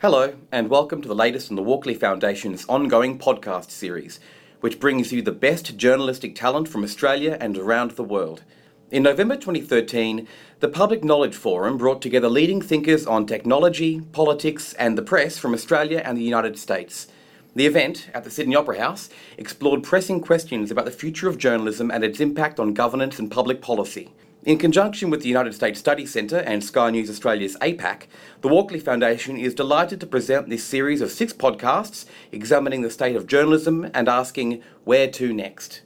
Hello, 0.00 0.36
and 0.52 0.70
welcome 0.70 1.02
to 1.02 1.08
the 1.08 1.14
latest 1.16 1.50
in 1.50 1.56
the 1.56 1.62
Walkley 1.62 1.92
Foundation's 1.92 2.64
ongoing 2.68 3.18
podcast 3.18 3.72
series, 3.72 4.20
which 4.60 4.78
brings 4.78 5.10
you 5.10 5.22
the 5.22 5.32
best 5.32 5.76
journalistic 5.76 6.36
talent 6.36 6.68
from 6.68 6.84
Australia 6.84 7.36
and 7.40 7.58
around 7.58 7.90
the 7.90 8.04
world. 8.04 8.44
In 8.92 9.02
November 9.02 9.34
2013, 9.34 10.28
the 10.60 10.68
Public 10.68 11.02
Knowledge 11.02 11.34
Forum 11.34 11.76
brought 11.76 12.00
together 12.00 12.28
leading 12.28 12.62
thinkers 12.62 13.08
on 13.08 13.26
technology, 13.26 14.02
politics, 14.12 14.72
and 14.74 14.96
the 14.96 15.02
press 15.02 15.36
from 15.36 15.52
Australia 15.52 16.00
and 16.04 16.16
the 16.16 16.22
United 16.22 16.60
States. 16.60 17.08
The 17.56 17.66
event, 17.66 18.08
at 18.14 18.22
the 18.22 18.30
Sydney 18.30 18.54
Opera 18.54 18.78
House, 18.78 19.10
explored 19.36 19.82
pressing 19.82 20.20
questions 20.20 20.70
about 20.70 20.84
the 20.84 20.92
future 20.92 21.28
of 21.28 21.38
journalism 21.38 21.90
and 21.90 22.04
its 22.04 22.20
impact 22.20 22.60
on 22.60 22.72
governance 22.72 23.18
and 23.18 23.32
public 23.32 23.60
policy. 23.60 24.12
In 24.44 24.56
conjunction 24.56 25.10
with 25.10 25.22
the 25.22 25.28
United 25.28 25.52
States 25.52 25.80
Study 25.80 26.06
Centre 26.06 26.38
and 26.38 26.62
Sky 26.62 26.90
News 26.90 27.10
Australia's 27.10 27.56
APAC, 27.56 28.06
the 28.40 28.46
Walkley 28.46 28.78
Foundation 28.78 29.36
is 29.36 29.52
delighted 29.52 29.98
to 29.98 30.06
present 30.06 30.48
this 30.48 30.62
series 30.62 31.00
of 31.00 31.10
six 31.10 31.32
podcasts 31.32 32.06
examining 32.30 32.82
the 32.82 32.90
state 32.90 33.16
of 33.16 33.26
journalism 33.26 33.90
and 33.92 34.08
asking 34.08 34.62
where 34.84 35.10
to 35.10 35.32
next. 35.32 35.82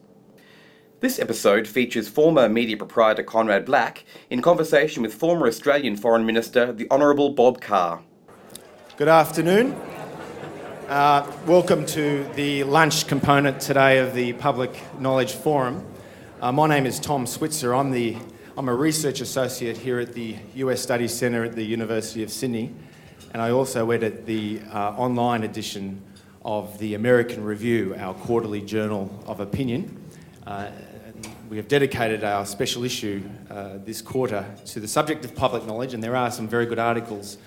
This 1.00 1.18
episode 1.18 1.66
features 1.66 2.10
former 2.10 2.46
media 2.46 2.76
proprietor 2.76 3.22
Conrad 3.22 3.64
Black 3.64 4.04
in 4.28 4.42
conversation 4.42 5.02
with 5.02 5.14
former 5.14 5.46
Australian 5.46 5.96
Foreign 5.96 6.26
Minister, 6.26 6.74
the 6.74 6.88
Honourable 6.90 7.30
Bob 7.30 7.58
Carr. 7.62 8.02
Good 8.98 9.08
afternoon. 9.08 9.72
Uh, 10.88 11.26
welcome 11.46 11.86
to 11.86 12.24
the 12.34 12.64
lunch 12.64 13.06
component 13.06 13.62
today 13.62 13.98
of 13.98 14.12
the 14.12 14.34
Public 14.34 14.78
Knowledge 15.00 15.32
Forum. 15.32 15.86
Uh, 16.42 16.52
my 16.52 16.68
name 16.68 16.84
is 16.84 17.00
Tom 17.00 17.26
Switzer. 17.26 17.74
I'm 17.74 17.92
the 17.92 18.18
I'm 18.54 18.68
a 18.68 18.74
research 18.74 19.22
associate 19.22 19.78
here 19.78 19.98
at 19.98 20.12
the 20.12 20.36
US 20.56 20.82
Studies 20.82 21.14
Centre 21.14 21.42
at 21.42 21.54
the 21.54 21.64
University 21.64 22.22
of 22.22 22.30
Sydney, 22.30 22.74
and 23.32 23.40
I 23.40 23.50
also 23.50 23.90
edit 23.92 24.26
the 24.26 24.60
uh, 24.70 24.90
online 24.90 25.42
edition 25.42 26.02
of 26.44 26.78
the 26.78 26.92
American 26.92 27.44
Review, 27.44 27.94
our 27.98 28.12
quarterly 28.12 28.60
journal 28.60 29.10
of 29.24 29.40
opinion. 29.40 30.04
Uh, 30.46 30.68
we 31.48 31.56
have 31.56 31.66
dedicated 31.66 32.24
our 32.24 32.44
special 32.44 32.84
issue 32.84 33.22
uh, 33.48 33.78
this 33.86 34.02
quarter 34.02 34.44
to 34.66 34.80
the 34.80 34.88
subject 34.88 35.24
of 35.24 35.34
public 35.34 35.64
knowledge, 35.64 35.94
and 35.94 36.04
there 36.04 36.14
are 36.14 36.30
some 36.30 36.46
very 36.46 36.66
good 36.66 36.78
articles 36.78 37.38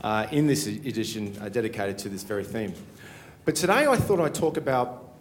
uh, 0.00 0.26
in 0.32 0.48
this 0.48 0.66
edition 0.66 1.32
uh, 1.40 1.48
dedicated 1.48 1.96
to 1.98 2.08
this 2.08 2.24
very 2.24 2.42
theme. 2.42 2.74
But 3.44 3.54
today 3.54 3.86
I 3.86 3.94
thought 3.94 4.18
I'd 4.18 4.34
talk 4.34 4.56
about 4.56 5.14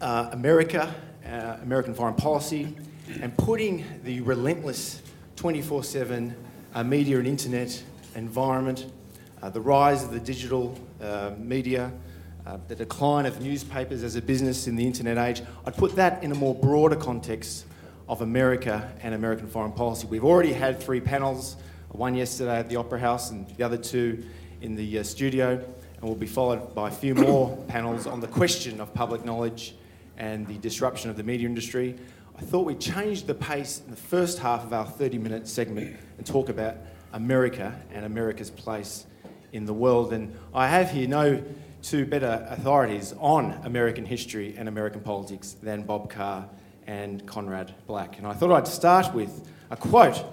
uh, 0.00 0.28
America, 0.30 0.94
American 1.60 1.92
foreign 1.92 2.14
policy, 2.14 2.76
and 3.20 3.36
putting 3.36 3.84
the 4.04 4.20
relentless 4.20 5.02
24 5.36 5.84
7 5.84 6.34
uh, 6.74 6.84
media 6.84 7.18
and 7.18 7.26
internet 7.26 7.82
environment, 8.14 8.86
uh, 9.42 9.50
the 9.50 9.60
rise 9.60 10.04
of 10.04 10.10
the 10.12 10.20
digital 10.20 10.78
uh, 11.02 11.32
media, 11.38 11.92
uh, 12.46 12.58
the 12.68 12.74
decline 12.74 13.26
of 13.26 13.40
newspapers 13.40 14.02
as 14.02 14.16
a 14.16 14.22
business 14.22 14.66
in 14.66 14.76
the 14.76 14.86
internet 14.86 15.18
age, 15.18 15.42
I'd 15.66 15.76
put 15.76 15.96
that 15.96 16.22
in 16.22 16.32
a 16.32 16.34
more 16.34 16.54
broader 16.54 16.96
context 16.96 17.66
of 18.08 18.22
America 18.22 18.92
and 19.02 19.14
American 19.14 19.46
foreign 19.46 19.72
policy. 19.72 20.06
We've 20.06 20.24
already 20.24 20.52
had 20.52 20.80
three 20.80 21.00
panels, 21.00 21.56
one 21.90 22.14
yesterday 22.14 22.58
at 22.58 22.68
the 22.68 22.76
Opera 22.76 22.98
House 22.98 23.30
and 23.30 23.48
the 23.56 23.62
other 23.62 23.76
two 23.76 24.24
in 24.62 24.74
the 24.74 24.98
uh, 24.98 25.02
studio, 25.02 25.50
and 25.52 26.02
we'll 26.02 26.14
be 26.14 26.26
followed 26.26 26.74
by 26.74 26.88
a 26.88 26.92
few 26.92 27.14
more 27.14 27.56
panels 27.68 28.06
on 28.06 28.20
the 28.20 28.26
question 28.26 28.80
of 28.80 28.92
public 28.94 29.24
knowledge 29.24 29.74
and 30.18 30.46
the 30.46 30.58
disruption 30.58 31.08
of 31.08 31.16
the 31.16 31.22
media 31.22 31.48
industry. 31.48 31.96
I 32.40 32.42
thought 32.42 32.64
we'd 32.64 32.80
change 32.80 33.24
the 33.24 33.34
pace 33.34 33.82
in 33.84 33.90
the 33.90 33.98
first 33.98 34.38
half 34.38 34.64
of 34.64 34.72
our 34.72 34.86
30 34.86 35.18
minute 35.18 35.46
segment 35.46 35.94
and 36.16 36.26
talk 36.26 36.48
about 36.48 36.78
America 37.12 37.78
and 37.92 38.06
America's 38.06 38.48
place 38.48 39.04
in 39.52 39.66
the 39.66 39.74
world. 39.74 40.14
And 40.14 40.34
I 40.54 40.66
have 40.66 40.90
here 40.90 41.06
no 41.06 41.44
two 41.82 42.06
better 42.06 42.46
authorities 42.48 43.14
on 43.20 43.60
American 43.64 44.06
history 44.06 44.54
and 44.56 44.68
American 44.70 45.02
politics 45.02 45.54
than 45.62 45.82
Bob 45.82 46.08
Carr 46.08 46.48
and 46.86 47.26
Conrad 47.26 47.74
Black. 47.86 48.16
And 48.16 48.26
I 48.26 48.32
thought 48.32 48.52
I'd 48.52 48.66
start 48.66 49.14
with 49.14 49.46
a 49.68 49.76
quote 49.76 50.24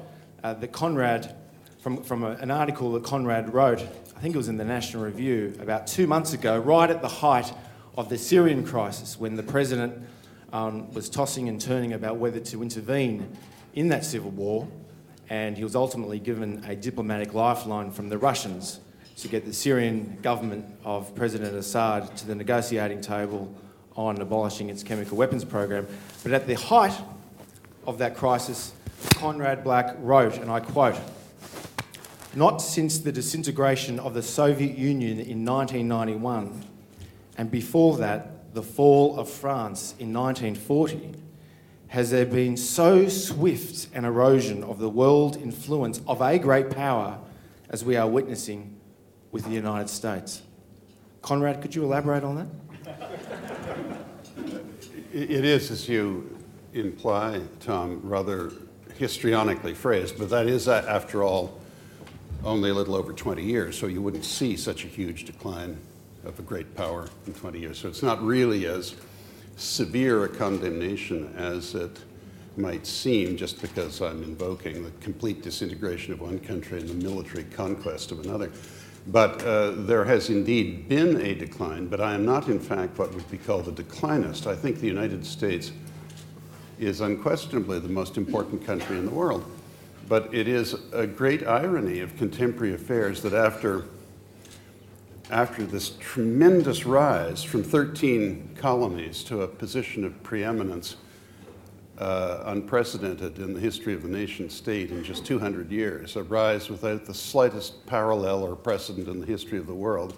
uh, 0.45 0.53
that 0.53 0.71
Conrad, 0.71 1.35
from, 1.79 2.01
from 2.03 2.23
a, 2.23 2.31
an 2.31 2.51
article 2.51 2.93
that 2.93 3.03
Conrad 3.03 3.53
wrote, 3.53 3.81
I 4.15 4.21
think 4.21 4.33
it 4.33 4.37
was 4.37 4.47
in 4.47 4.55
the 4.55 4.65
National 4.65 5.03
Review, 5.03 5.57
about 5.59 5.87
two 5.87 6.07
months 6.07 6.31
ago, 6.31 6.57
right 6.57 6.89
at 6.89 7.01
the 7.01 7.09
height 7.09 7.51
of 7.97 8.07
the 8.07 8.17
Syrian 8.17 8.65
crisis, 8.65 9.19
when 9.19 9.35
the 9.35 9.43
president 9.43 10.07
um, 10.53 10.91
was 10.93 11.09
tossing 11.09 11.49
and 11.49 11.59
turning 11.59 11.93
about 11.93 12.17
whether 12.17 12.39
to 12.39 12.61
intervene 12.61 13.27
in 13.73 13.89
that 13.89 14.05
civil 14.05 14.31
war, 14.31 14.67
and 15.29 15.57
he 15.57 15.63
was 15.63 15.75
ultimately 15.75 16.19
given 16.19 16.63
a 16.67 16.75
diplomatic 16.75 17.33
lifeline 17.33 17.91
from 17.91 18.09
the 18.09 18.17
Russians 18.17 18.79
to 19.17 19.27
get 19.27 19.45
the 19.45 19.53
Syrian 19.53 20.17
government 20.21 20.65
of 20.83 21.13
President 21.15 21.55
Assad 21.55 22.15
to 22.17 22.27
the 22.27 22.35
negotiating 22.35 23.01
table 23.01 23.53
on 23.95 24.21
abolishing 24.21 24.69
its 24.69 24.83
chemical 24.83 25.17
weapons 25.17 25.43
program. 25.43 25.87
But 26.23 26.31
at 26.31 26.45
the 26.47 26.53
height 26.53 26.95
of 27.85 27.97
that 27.97 28.15
crisis, 28.15 28.73
Conrad 29.15 29.63
Black 29.63 29.95
wrote, 29.99 30.37
and 30.37 30.51
I 30.51 30.59
quote, 30.59 30.99
not 32.35 32.61
since 32.61 32.99
the 32.99 33.11
disintegration 33.11 33.99
of 33.99 34.13
the 34.13 34.21
Soviet 34.21 34.77
Union 34.77 35.19
in 35.19 35.43
1991, 35.43 36.63
and 37.37 37.49
before 37.49 37.97
that, 37.97 38.36
the 38.53 38.63
fall 38.63 39.19
of 39.19 39.29
France 39.29 39.93
in 39.99 40.13
1940, 40.13 41.13
has 41.89 42.11
there 42.11 42.25
been 42.25 42.57
so 42.57 43.07
swift 43.07 43.87
an 43.93 44.03
erosion 44.03 44.63
of 44.63 44.79
the 44.79 44.89
world 44.89 45.37
influence 45.37 46.01
of 46.07 46.21
a 46.21 46.37
great 46.37 46.69
power 46.69 47.19
as 47.69 47.85
we 47.85 47.95
are 47.95 48.07
witnessing 48.07 48.75
with 49.31 49.45
the 49.45 49.51
United 49.51 49.89
States? 49.89 50.41
Conrad, 51.21 51.61
could 51.61 51.75
you 51.75 51.83
elaborate 51.83 52.23
on 52.23 52.35
that? 52.35 52.47
It 55.13 55.45
is, 55.45 55.71
as 55.71 55.87
you 55.89 56.37
imply, 56.73 57.41
Tom, 57.59 58.01
rather 58.03 58.51
histrionically 58.99 59.75
phrased, 59.75 60.17
but 60.17 60.29
that 60.29 60.47
is, 60.47 60.67
after 60.67 61.23
all, 61.23 61.59
only 62.43 62.69
a 62.69 62.73
little 62.73 62.95
over 62.95 63.13
20 63.13 63.43
years, 63.43 63.77
so 63.77 63.87
you 63.87 64.01
wouldn't 64.01 64.25
see 64.25 64.55
such 64.55 64.83
a 64.83 64.87
huge 64.87 65.25
decline 65.25 65.77
of 66.27 66.37
a 66.39 66.41
great 66.41 66.75
power 66.75 67.07
in 67.25 67.33
20 67.33 67.59
years. 67.59 67.79
So 67.79 67.87
it's 67.87 68.03
not 68.03 68.21
really 68.23 68.65
as 68.65 68.95
severe 69.55 70.25
a 70.25 70.29
condemnation 70.29 71.33
as 71.35 71.73
it 71.73 71.99
might 72.57 72.85
seem 72.85 73.37
just 73.37 73.61
because 73.61 74.01
I'm 74.01 74.23
invoking 74.23 74.83
the 74.83 74.91
complete 74.99 75.41
disintegration 75.41 76.13
of 76.13 76.21
one 76.21 76.39
country 76.39 76.79
and 76.79 76.89
the 76.89 76.93
military 76.95 77.43
conquest 77.45 78.11
of 78.11 78.19
another. 78.19 78.51
But 79.07 79.41
uh, 79.43 79.71
there 79.71 80.03
has 80.03 80.29
indeed 80.29 80.89
been 80.89 81.21
a 81.21 81.33
decline, 81.33 81.87
but 81.87 82.01
I 82.01 82.13
am 82.13 82.25
not, 82.25 82.49
in 82.49 82.59
fact, 82.59 82.97
what 82.97 83.13
would 83.13 83.29
be 83.31 83.37
called 83.37 83.67
a 83.67 83.71
declinist. 83.71 84.47
I 84.47 84.55
think 84.55 84.79
the 84.79 84.87
United 84.87 85.25
States 85.25 85.71
is 86.77 86.99
unquestionably 87.01 87.79
the 87.79 87.87
most 87.87 88.17
important 88.17 88.65
country 88.65 88.97
in 88.97 89.05
the 89.05 89.11
world. 89.11 89.49
But 90.09 90.33
it 90.33 90.47
is 90.47 90.75
a 90.93 91.07
great 91.07 91.47
irony 91.47 92.01
of 92.01 92.15
contemporary 92.17 92.73
affairs 92.73 93.21
that 93.21 93.33
after 93.33 93.85
after 95.29 95.65
this 95.65 95.91
tremendous 95.99 96.85
rise 96.85 97.43
from 97.43 97.63
13 97.63 98.55
colonies 98.55 99.23
to 99.25 99.41
a 99.41 99.47
position 99.47 100.05
of 100.05 100.23
preeminence 100.23 100.95
uh, 101.97 102.43
unprecedented 102.45 103.39
in 103.39 103.53
the 103.53 103.59
history 103.59 103.93
of 103.93 104.03
the 104.03 104.09
nation 104.09 104.49
state 104.49 104.91
in 104.91 105.03
just 105.03 105.25
200 105.25 105.71
years, 105.71 106.15
a 106.15 106.23
rise 106.23 106.69
without 106.69 107.05
the 107.05 107.13
slightest 107.13 107.85
parallel 107.87 108.43
or 108.43 108.55
precedent 108.55 109.07
in 109.07 109.19
the 109.19 109.25
history 109.25 109.57
of 109.57 109.67
the 109.67 109.73
world. 109.73 110.15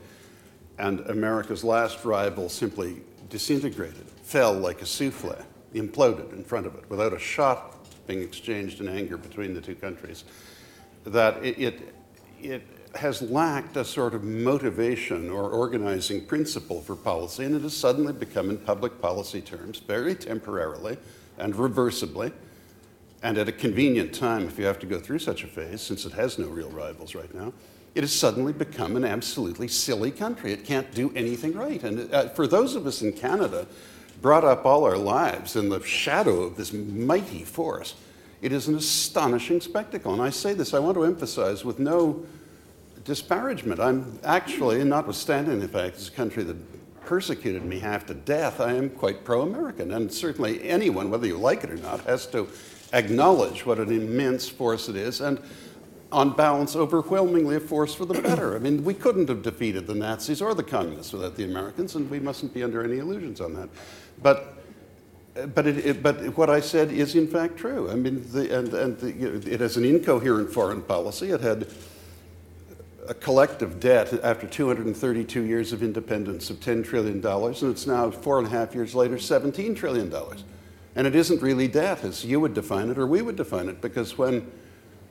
And 0.78 1.00
America's 1.02 1.64
last 1.64 2.06
rival 2.06 2.50
simply 2.50 3.02
disintegrated, 3.30 4.09
fell 4.24 4.53
like 4.53 4.81
a 4.81 4.86
souffle, 4.86 5.44
imploded 5.74 6.34
in 6.34 6.44
front 6.44 6.66
of 6.68 6.75
it 6.75 6.90
without 6.90 7.14
a 7.14 7.19
shot 7.19 7.75
being 8.08 8.22
exchanged 8.22 8.81
in 8.81 8.88
anger 8.88 9.18
between 9.18 9.53
the 9.53 9.62
two 9.62 9.75
countries. 9.75 10.24
That 11.06 11.44
it, 11.44 11.58
it, 11.59 11.96
it 12.42 12.78
has 12.95 13.22
lacked 13.22 13.77
a 13.77 13.85
sort 13.85 14.13
of 14.13 14.23
motivation 14.23 15.29
or 15.29 15.50
organizing 15.50 16.25
principle 16.25 16.81
for 16.81 16.95
policy, 16.95 17.45
and 17.45 17.56
it 17.56 17.62
has 17.62 17.75
suddenly 17.75 18.13
become, 18.13 18.50
in 18.50 18.57
public 18.57 19.00
policy 19.01 19.41
terms, 19.41 19.80
very 19.80 20.15
temporarily 20.15 20.97
and 21.38 21.53
reversibly, 21.53 22.31
and 23.21 23.38
at 23.38 23.47
a 23.47 23.51
convenient 23.51 24.13
time 24.13 24.47
if 24.47 24.57
you 24.57 24.65
have 24.65 24.80
to 24.80 24.86
go 24.86 25.00
through 25.00 25.19
such 25.19 25.44
a 25.44 25.47
phase, 25.47 25.81
since 25.81 26.06
it 26.06 26.13
has 26.13 26.39
no 26.39 26.47
real 26.47 26.69
rivals 26.69 27.15
right 27.15 27.33
now, 27.36 27.53
it 27.95 28.01
has 28.01 28.15
suddenly 28.15 28.53
become 28.53 28.95
an 28.95 29.03
absolutely 29.03 29.68
silly 29.68 30.12
country. 30.12 30.53
It 30.53 30.63
can't 30.63 30.92
do 30.94 31.12
anything 31.15 31.53
right. 31.53 31.83
And 31.83 32.13
uh, 32.13 32.30
for 32.30 32.47
those 32.47 32.75
of 32.75 32.88
us 32.88 33.01
in 33.01 33.13
Canada, 33.13 33.68
brought 34.21 34.44
up 34.44 34.65
all 34.65 34.83
our 34.83 34.97
lives 34.97 35.56
in 35.56 35.69
the 35.69 35.81
shadow 35.83 36.42
of 36.42 36.56
this 36.56 36.74
mighty 36.74 37.44
force, 37.44 37.95
it 38.42 38.51
is 38.51 38.68
an 38.68 38.75
astonishing 38.75 39.62
spectacle. 39.62 40.13
And 40.13 40.21
I 40.21 40.30
say 40.30 40.53
this, 40.53 40.74
I 40.74 40.80
want 40.80 40.95
to 40.95 41.03
emphasize 41.03 41.65
with 41.65 41.80
no 41.80 42.25
disparagement. 43.09 43.79
I'm 43.79 44.19
actually, 44.23 44.83
notwithstanding 44.83 45.59
the 45.59 45.67
fact 45.67 45.95
it's 45.95 46.09
a 46.09 46.11
country 46.11 46.44
that 46.44 47.01
persecuted 47.01 47.65
me 47.65 47.79
half 47.79 48.06
to 48.06 48.13
death, 48.13 48.61
I 48.61 48.73
am 48.73 48.91
quite 48.91 49.25
pro 49.25 49.41
American. 49.41 49.91
And 49.94 50.13
certainly 50.13 50.69
anyone, 50.69 51.09
whether 51.09 51.25
you 51.25 51.39
like 51.39 51.63
it 51.63 51.71
or 51.71 51.77
not, 51.77 52.01
has 52.01 52.27
to 52.27 52.47
acknowledge 52.94 53.65
what 53.65 53.79
an 53.79 53.91
immense 53.91 54.47
force 54.47 54.89
it 54.89 54.95
is. 54.95 55.21
And 55.21 55.39
on 56.11 56.35
balance, 56.35 56.75
overwhelmingly 56.75 57.56
a 57.56 57.59
force 57.59 57.95
for 57.95 58.06
the 58.06 58.21
better. 58.21 58.56
I 58.56 58.59
mean, 58.59 58.83
we 58.83 58.94
couldn't 58.94 59.27
have 59.27 59.41
defeated 59.41 59.88
the 59.88 59.95
Nazis 59.95 60.39
or 60.39 60.53
the 60.53 60.63
communists 60.63 61.11
without 61.11 61.35
the 61.35 61.45
Americans, 61.45 61.95
and 61.95 62.07
we 62.11 62.19
mustn't 62.19 62.53
be 62.53 62.61
under 62.61 62.83
any 62.83 63.00
illusions 63.00 63.41
on 63.41 63.56
that. 63.56 63.69
But 64.21 64.56
but, 65.53 65.67
it, 65.67 65.85
it, 65.85 66.03
but 66.03 66.38
what 66.38 66.50
I 66.50 66.59
said 66.59 66.91
is 66.91 67.15
in 67.15 67.25
fact 67.25 67.56
true. 67.56 67.89
I 67.89 67.95
mean, 67.95 68.25
the, 68.31 68.59
and, 68.59 68.73
and 68.73 69.00
the, 69.00 69.53
it 69.53 69.61
has 69.61 69.77
an 69.77 69.85
incoherent 69.85 70.51
foreign 70.51 70.81
policy. 70.81 71.31
It 71.31 71.39
had 71.39 71.67
a 73.09 73.13
collective 73.15 73.79
debt 73.79 74.13
after 74.23 74.45
232 74.45 75.41
years 75.41 75.73
of 75.73 75.81
independence 75.81 76.51
of 76.51 76.59
$10 76.59 76.85
trillion, 76.85 77.25
and 77.25 77.71
it's 77.71 77.88
now 77.88 78.11
four 78.11 78.38
and 78.38 78.45
a 78.45 78.51
half 78.51 78.75
years 78.75 78.94
later, 78.94 79.15
$17 79.15 79.75
trillion. 79.75 80.13
And 80.95 81.07
it 81.07 81.15
isn't 81.15 81.41
really 81.41 81.67
debt 81.67 82.03
as 82.03 82.23
you 82.23 82.39
would 82.39 82.53
define 82.53 82.89
it 82.89 83.00
or 83.00 83.07
we 83.07 83.23
would 83.23 83.35
define 83.35 83.67
it, 83.67 83.81
because 83.81 84.15
when 84.15 84.51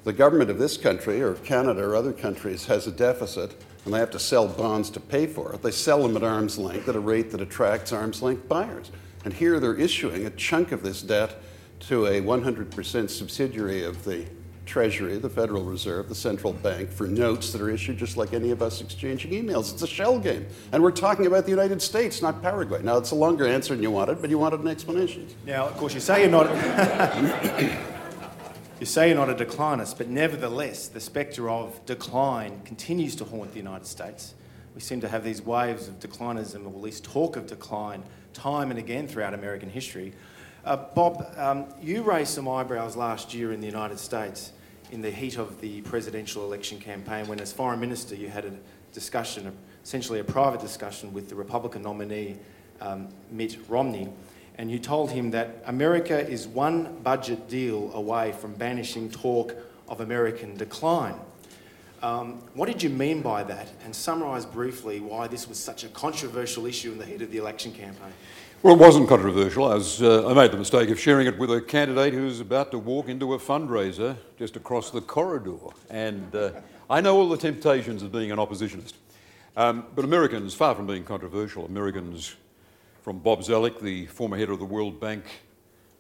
the 0.04 0.12
government 0.12 0.48
of 0.48 0.58
this 0.58 0.76
country 0.76 1.20
or 1.20 1.34
Canada 1.34 1.82
or 1.82 1.96
other 1.96 2.12
countries 2.12 2.66
has 2.66 2.86
a 2.86 2.92
deficit 2.92 3.60
and 3.84 3.92
they 3.92 3.98
have 3.98 4.12
to 4.12 4.20
sell 4.20 4.46
bonds 4.46 4.90
to 4.90 5.00
pay 5.00 5.26
for 5.26 5.52
it, 5.52 5.62
they 5.62 5.72
sell 5.72 6.00
them 6.04 6.16
at 6.16 6.22
arm's 6.22 6.56
length 6.56 6.88
at 6.88 6.94
a 6.94 7.00
rate 7.00 7.32
that 7.32 7.40
attracts 7.40 7.92
arm's 7.92 8.22
length 8.22 8.48
buyers. 8.48 8.92
And 9.24 9.34
here 9.34 9.58
they're 9.58 9.74
issuing 9.74 10.24
a 10.24 10.30
chunk 10.30 10.70
of 10.70 10.84
this 10.84 11.02
debt 11.02 11.34
to 11.80 12.06
a 12.06 12.20
100% 12.20 13.10
subsidiary 13.10 13.82
of 13.82 14.04
the 14.04 14.24
Treasury, 14.69 15.17
the 15.17 15.31
Federal 15.31 15.65
Reserve, 15.65 16.11
the 16.11 16.15
central 16.15 16.53
bank, 16.53 16.91
for 16.91 17.06
notes 17.06 17.53
that 17.53 17.62
are 17.62 17.70
issued 17.70 17.97
just 17.97 18.19
like 18.19 18.35
any 18.35 18.50
of 18.50 18.61
us 18.61 18.82
exchanging 18.82 19.31
emails. 19.32 19.73
It's 19.73 19.82
a 19.82 19.87
shell 19.87 20.19
game. 20.19 20.47
And 20.73 20.82
we're 20.82 20.91
talking 20.91 21.26
about 21.26 21.44
the 21.44 21.50
United 21.50 21.81
States, 21.81 22.20
not 22.20 22.43
Paraguay. 22.43 22.82
Now, 22.82 22.99
it's 22.99 23.11
a 23.11 23.15
longer 23.15 23.47
answer 23.47 23.75
than 23.75 23.82
you 23.82 23.91
wanted, 23.91 24.20
but 24.20 24.29
you 24.29 24.38
wanted 24.38 24.61
an 24.61 24.69
explanation. 24.69 25.26
Now, 25.47 25.67
of 25.67 25.76
course, 25.79 25.94
you 25.94 26.00
say 26.00 26.20
you're 26.20 26.31
not. 26.31 26.50
you 28.79 28.87
say 28.87 29.09
you're 29.09 29.17
not 29.17 29.31
a 29.31 29.35
declinist, 29.35 29.97
but 29.97 30.09
nevertheless, 30.09 30.88
the 30.88 31.00
spectre 31.00 31.49
of 31.49 31.85
decline 31.87 32.61
continues 32.67 33.17
to 33.17 33.25
haunt 33.25 33.53
the 33.53 33.59
United 33.59 33.87
States. 33.87 34.35
We 34.75 34.82
seem 34.82 35.00
to 35.00 35.09
have 35.09 35.25
these 35.25 35.41
waves 35.41 35.88
of 35.88 35.99
declinism, 35.99 36.67
or 36.67 36.69
at 36.69 36.81
least 36.81 37.05
talk 37.05 37.37
of 37.37 37.47
decline, 37.47 38.03
time 38.35 38.70
and 38.70 38.79
again 38.79 39.09
throughout 39.09 39.32
American 39.32 39.70
history. 39.70 40.12
Uh, 40.62 40.76
Bob, 40.76 41.26
um, 41.38 41.65
you 41.81 42.03
raised 42.03 42.35
some 42.35 42.47
eyebrows 42.47 42.97
last 42.97 43.32
year 43.32 43.53
in 43.53 43.61
the 43.61 43.67
United 43.67 43.99
States 43.99 44.53
in 44.90 45.02
the 45.02 45.11
heat 45.11 45.37
of 45.38 45.61
the 45.61 45.81
presidential 45.82 46.44
election 46.44 46.79
campaign 46.79 47.26
when, 47.26 47.40
as 47.40 47.52
foreign 47.52 47.81
minister, 47.81 48.14
you 48.14 48.29
had 48.29 48.44
a 48.44 48.52
discussion, 48.93 49.56
essentially 49.85 50.20
a 50.20 50.25
private 50.25 50.61
discussion 50.61 51.12
with 51.12 51.29
the 51.29 51.35
Republican 51.35 51.82
nominee, 51.82 52.37
um, 52.81 53.08
Mitt 53.31 53.58
Romney, 53.69 54.08
and 54.56 54.70
you 54.70 54.79
told 54.79 55.11
him 55.11 55.31
that 55.31 55.62
America 55.67 56.29
is 56.29 56.46
one 56.49 56.99
budget 57.02 57.49
deal 57.49 57.93
away 57.94 58.32
from 58.32 58.55
banishing 58.55 59.11
talk 59.11 59.55
of 59.88 60.00
American 60.00 60.56
decline. 60.56 61.14
Um, 62.02 62.43
what 62.55 62.67
did 62.67 62.82
you 62.82 62.91
mean 62.91 63.23
by 63.23 63.43
that? 63.44 63.69
And 63.84 63.94
summarise 63.94 64.46
briefly 64.46 65.00
why 65.00 65.26
this 65.26 65.49
was 65.49 65.58
such 65.58 65.84
a 65.84 65.88
controversial 65.88 66.67
issue 66.67 66.93
in 66.93 66.99
the 66.99 67.05
heat 67.05 67.23
of 67.23 67.31
the 67.31 67.38
election 67.38 67.73
campaign. 67.73 68.12
Well, 68.60 68.75
it 68.75 68.81
wasn't 68.81 69.08
controversial. 69.08 69.66
I, 69.66 69.75
was, 69.75 70.02
uh, 70.02 70.28
I 70.28 70.34
made 70.34 70.50
the 70.50 70.56
mistake 70.56 70.90
of 70.90 70.99
sharing 70.99 71.28
it 71.28 71.38
with 71.38 71.49
a 71.52 71.60
candidate 71.60 72.12
who 72.12 72.25
was 72.25 72.40
about 72.40 72.72
to 72.72 72.78
walk 72.78 73.08
into 73.08 73.34
a 73.34 73.38
fundraiser 73.38 74.16
just 74.37 74.56
across 74.56 74.90
the 74.90 75.00
corridor. 75.00 75.58
And 75.90 76.34
uh, 76.34 76.50
I 76.90 77.00
know 77.00 77.16
all 77.16 77.28
the 77.28 77.37
temptations 77.37 78.02
of 78.02 78.10
being 78.10 78.32
an 78.32 78.38
oppositionist. 78.38 78.94
Um, 79.56 79.87
but 79.94 80.05
Americans, 80.05 80.55
far 80.55 80.75
from 80.75 80.88
being 80.88 81.05
controversial, 81.05 81.66
Americans 81.66 82.34
from 83.02 83.20
Bob 83.20 83.43
Zoellick, 83.43 83.78
the 83.81 84.06
former 84.06 84.37
head 84.37 84.50
of 84.50 84.58
the 84.58 84.64
World 84.64 84.99
Bank, 84.99 85.22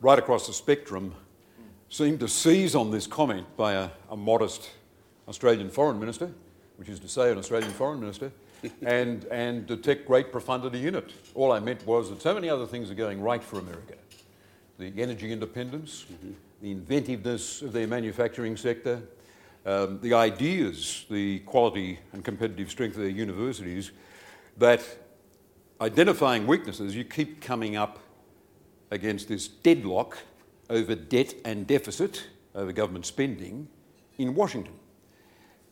right 0.00 0.18
across 0.18 0.48
the 0.48 0.52
spectrum, 0.52 1.14
seemed 1.90 2.18
to 2.18 2.28
seize 2.28 2.74
on 2.74 2.90
this 2.90 3.06
comment 3.06 3.46
by 3.56 3.74
a, 3.74 3.88
a 4.10 4.16
modest 4.16 4.68
Australian 5.28 5.70
foreign 5.70 6.00
minister, 6.00 6.32
which 6.74 6.88
is 6.88 6.98
to 6.98 7.08
say 7.08 7.30
an 7.30 7.38
Australian 7.38 7.70
foreign 7.70 8.00
minister, 8.00 8.32
and, 8.82 9.24
and 9.24 9.66
detect 9.66 10.06
great 10.06 10.32
profundity 10.32 10.86
in 10.86 10.94
it. 10.94 11.10
All 11.34 11.52
I 11.52 11.60
meant 11.60 11.86
was 11.86 12.10
that 12.10 12.22
so 12.22 12.34
many 12.34 12.48
other 12.48 12.66
things 12.66 12.90
are 12.90 12.94
going 12.94 13.20
right 13.20 13.42
for 13.42 13.58
America. 13.58 13.94
The 14.78 14.92
energy 14.96 15.32
independence, 15.32 16.04
mm-hmm. 16.12 16.32
the 16.62 16.70
inventiveness 16.70 17.62
of 17.62 17.72
their 17.72 17.86
manufacturing 17.86 18.56
sector, 18.56 19.02
um, 19.66 19.98
the 20.00 20.14
ideas, 20.14 21.04
the 21.10 21.40
quality 21.40 21.98
and 22.12 22.24
competitive 22.24 22.70
strength 22.70 22.96
of 22.96 23.02
their 23.02 23.10
universities, 23.10 23.90
that 24.56 24.84
identifying 25.80 26.46
weaknesses, 26.46 26.96
you 26.96 27.04
keep 27.04 27.40
coming 27.40 27.76
up 27.76 27.98
against 28.90 29.28
this 29.28 29.48
deadlock 29.48 30.18
over 30.70 30.94
debt 30.94 31.34
and 31.44 31.66
deficit, 31.66 32.28
over 32.54 32.72
government 32.72 33.06
spending 33.06 33.68
in 34.18 34.34
Washington. 34.34 34.74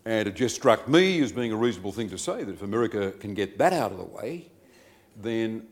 And 0.06 0.29
it 0.29 0.37
just 0.37 0.55
struck 0.55 0.87
me 0.87 1.20
as 1.20 1.32
being 1.32 1.50
a 1.50 1.56
reasonable 1.56 1.91
thing 1.91 2.08
to 2.11 2.17
say 2.17 2.44
that 2.44 2.53
if 2.53 2.62
America 2.62 3.11
can 3.19 3.35
get 3.35 3.58
that 3.58 3.73
out 3.73 3.91
of 3.91 3.99
the 3.99 4.05
way, 4.05 4.47
then 5.17 5.67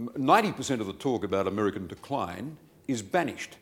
90% 0.00 0.80
of 0.80 0.86
the 0.86 0.94
talk 0.94 1.22
about 1.22 1.46
American 1.46 1.86
decline 1.86 2.56
is 2.88 3.02
banished. 3.02 3.56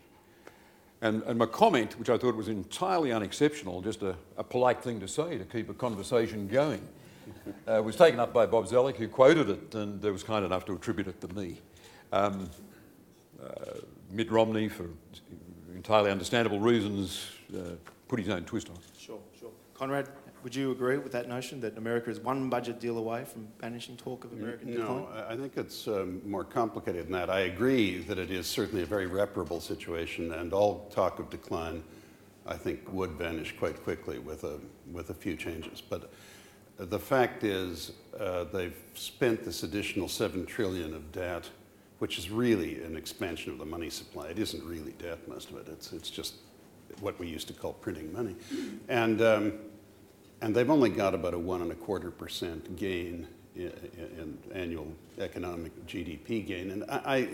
And, 1.00 1.24
and, 1.24 1.36
my 1.36 1.46
comment, 1.46 1.98
which 1.98 2.08
I 2.08 2.16
thought 2.16 2.36
was 2.36 2.46
entirely 2.46 3.10
unexceptional, 3.10 3.82
just 3.82 4.02
a, 4.02 4.14
a 4.36 4.44
polite 4.44 4.80
thing 4.80 5.00
to 5.00 5.08
say 5.08 5.36
to 5.36 5.44
keep 5.44 5.68
a 5.68 5.74
conversation 5.74 6.46
going, 6.46 6.86
uh, 7.66 7.82
was 7.82 7.96
taken 7.96 8.20
up 8.20 8.32
by 8.32 8.46
Bob 8.46 8.66
Zoellick, 8.66 8.94
who 8.94 9.08
quoted 9.08 9.50
it 9.50 9.74
and 9.74 10.00
was 10.04 10.22
kind 10.22 10.44
enough 10.44 10.64
to 10.66 10.74
attribute 10.74 11.08
it 11.08 11.20
to 11.20 11.34
me. 11.34 11.60
Um, 12.12 12.48
uh, 13.42 13.48
Mitt 14.12 14.30
Romney, 14.30 14.68
for 14.68 14.86
entirely 15.74 16.12
understandable 16.12 16.60
reasons, 16.60 17.26
uh, 17.52 17.74
put 18.06 18.20
his 18.20 18.28
own 18.28 18.44
twist 18.44 18.68
on 18.70 18.76
it. 18.76 18.91
Conrad, 19.82 20.10
would 20.44 20.54
you 20.54 20.70
agree 20.70 20.96
with 20.96 21.10
that 21.10 21.28
notion 21.28 21.60
that 21.60 21.76
America 21.76 22.08
is 22.08 22.20
one 22.20 22.48
budget 22.48 22.78
deal 22.78 22.98
away 22.98 23.24
from 23.24 23.48
banishing 23.58 23.96
talk 23.96 24.24
of 24.24 24.32
American 24.32 24.70
no, 24.70 24.76
decline? 24.76 25.02
No, 25.02 25.26
I 25.28 25.34
think 25.34 25.56
it's 25.56 25.88
um, 25.88 26.22
more 26.24 26.44
complicated 26.44 27.06
than 27.06 27.12
that. 27.14 27.28
I 27.28 27.40
agree 27.40 27.98
that 28.02 28.16
it 28.16 28.30
is 28.30 28.46
certainly 28.46 28.84
a 28.84 28.86
very 28.86 29.06
reparable 29.06 29.60
situation, 29.60 30.34
and 30.34 30.52
all 30.52 30.88
talk 30.94 31.18
of 31.18 31.30
decline, 31.30 31.82
I 32.46 32.54
think, 32.54 32.92
would 32.92 33.10
vanish 33.14 33.56
quite 33.58 33.82
quickly 33.82 34.20
with 34.20 34.44
a, 34.44 34.60
with 34.92 35.10
a 35.10 35.14
few 35.14 35.34
changes. 35.34 35.80
But 35.80 36.12
the 36.78 37.00
fact 37.00 37.42
is, 37.42 37.90
uh, 38.20 38.44
they've 38.44 38.78
spent 38.94 39.42
this 39.42 39.64
additional 39.64 40.06
seven 40.06 40.46
trillion 40.46 40.94
of 40.94 41.10
debt, 41.10 41.50
which 41.98 42.18
is 42.18 42.30
really 42.30 42.84
an 42.84 42.96
expansion 42.96 43.50
of 43.50 43.58
the 43.58 43.66
money 43.66 43.90
supply. 43.90 44.28
It 44.28 44.38
isn't 44.38 44.62
really 44.62 44.92
debt, 44.92 45.26
most 45.26 45.50
of 45.50 45.56
it. 45.56 45.66
It's, 45.66 45.92
it's 45.92 46.08
just 46.08 46.34
what 47.00 47.18
we 47.18 47.26
used 47.26 47.48
to 47.48 47.54
call 47.54 47.72
printing 47.72 48.12
money. 48.12 48.36
And 48.88 49.20
um, 49.22 49.52
and 50.42 50.54
they've 50.54 50.70
only 50.70 50.90
got 50.90 51.14
about 51.14 51.34
a 51.34 51.38
one 51.38 51.62
and 51.62 51.70
a 51.70 51.76
quarter 51.76 52.10
percent 52.10 52.76
gain 52.76 53.28
in, 53.54 53.72
in, 54.18 54.38
annual 54.54 54.86
economic 55.18 55.86
GDP 55.86 56.46
gain. 56.46 56.70
And 56.70 56.84
I, 56.88 57.28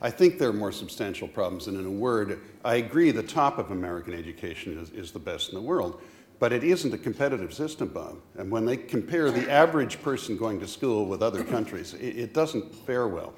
I, 0.00 0.10
think 0.10 0.38
there 0.38 0.48
are 0.48 0.54
more 0.54 0.72
substantial 0.72 1.26
problems. 1.26 1.66
And 1.66 1.78
in 1.78 1.86
a 1.86 1.90
word, 1.90 2.40
I 2.64 2.76
agree 2.76 3.10
the 3.10 3.22
top 3.22 3.58
of 3.58 3.70
American 3.70 4.14
education 4.14 4.78
is, 4.78 4.90
is 4.90 5.10
the 5.10 5.18
best 5.18 5.48
in 5.48 5.54
the 5.54 5.62
world. 5.62 6.00
But 6.38 6.52
it 6.52 6.64
isn't 6.64 6.92
a 6.92 6.98
competitive 6.98 7.54
system, 7.54 7.88
Bob. 7.88 8.18
And 8.36 8.50
when 8.50 8.66
they 8.66 8.76
compare 8.76 9.30
the 9.30 9.50
average 9.50 10.02
person 10.02 10.36
going 10.36 10.60
to 10.60 10.68
school 10.68 11.06
with 11.06 11.22
other 11.22 11.44
countries, 11.44 11.94
it, 11.94 12.18
it 12.18 12.34
doesn't 12.34 12.74
fare 12.74 13.08
well. 13.08 13.32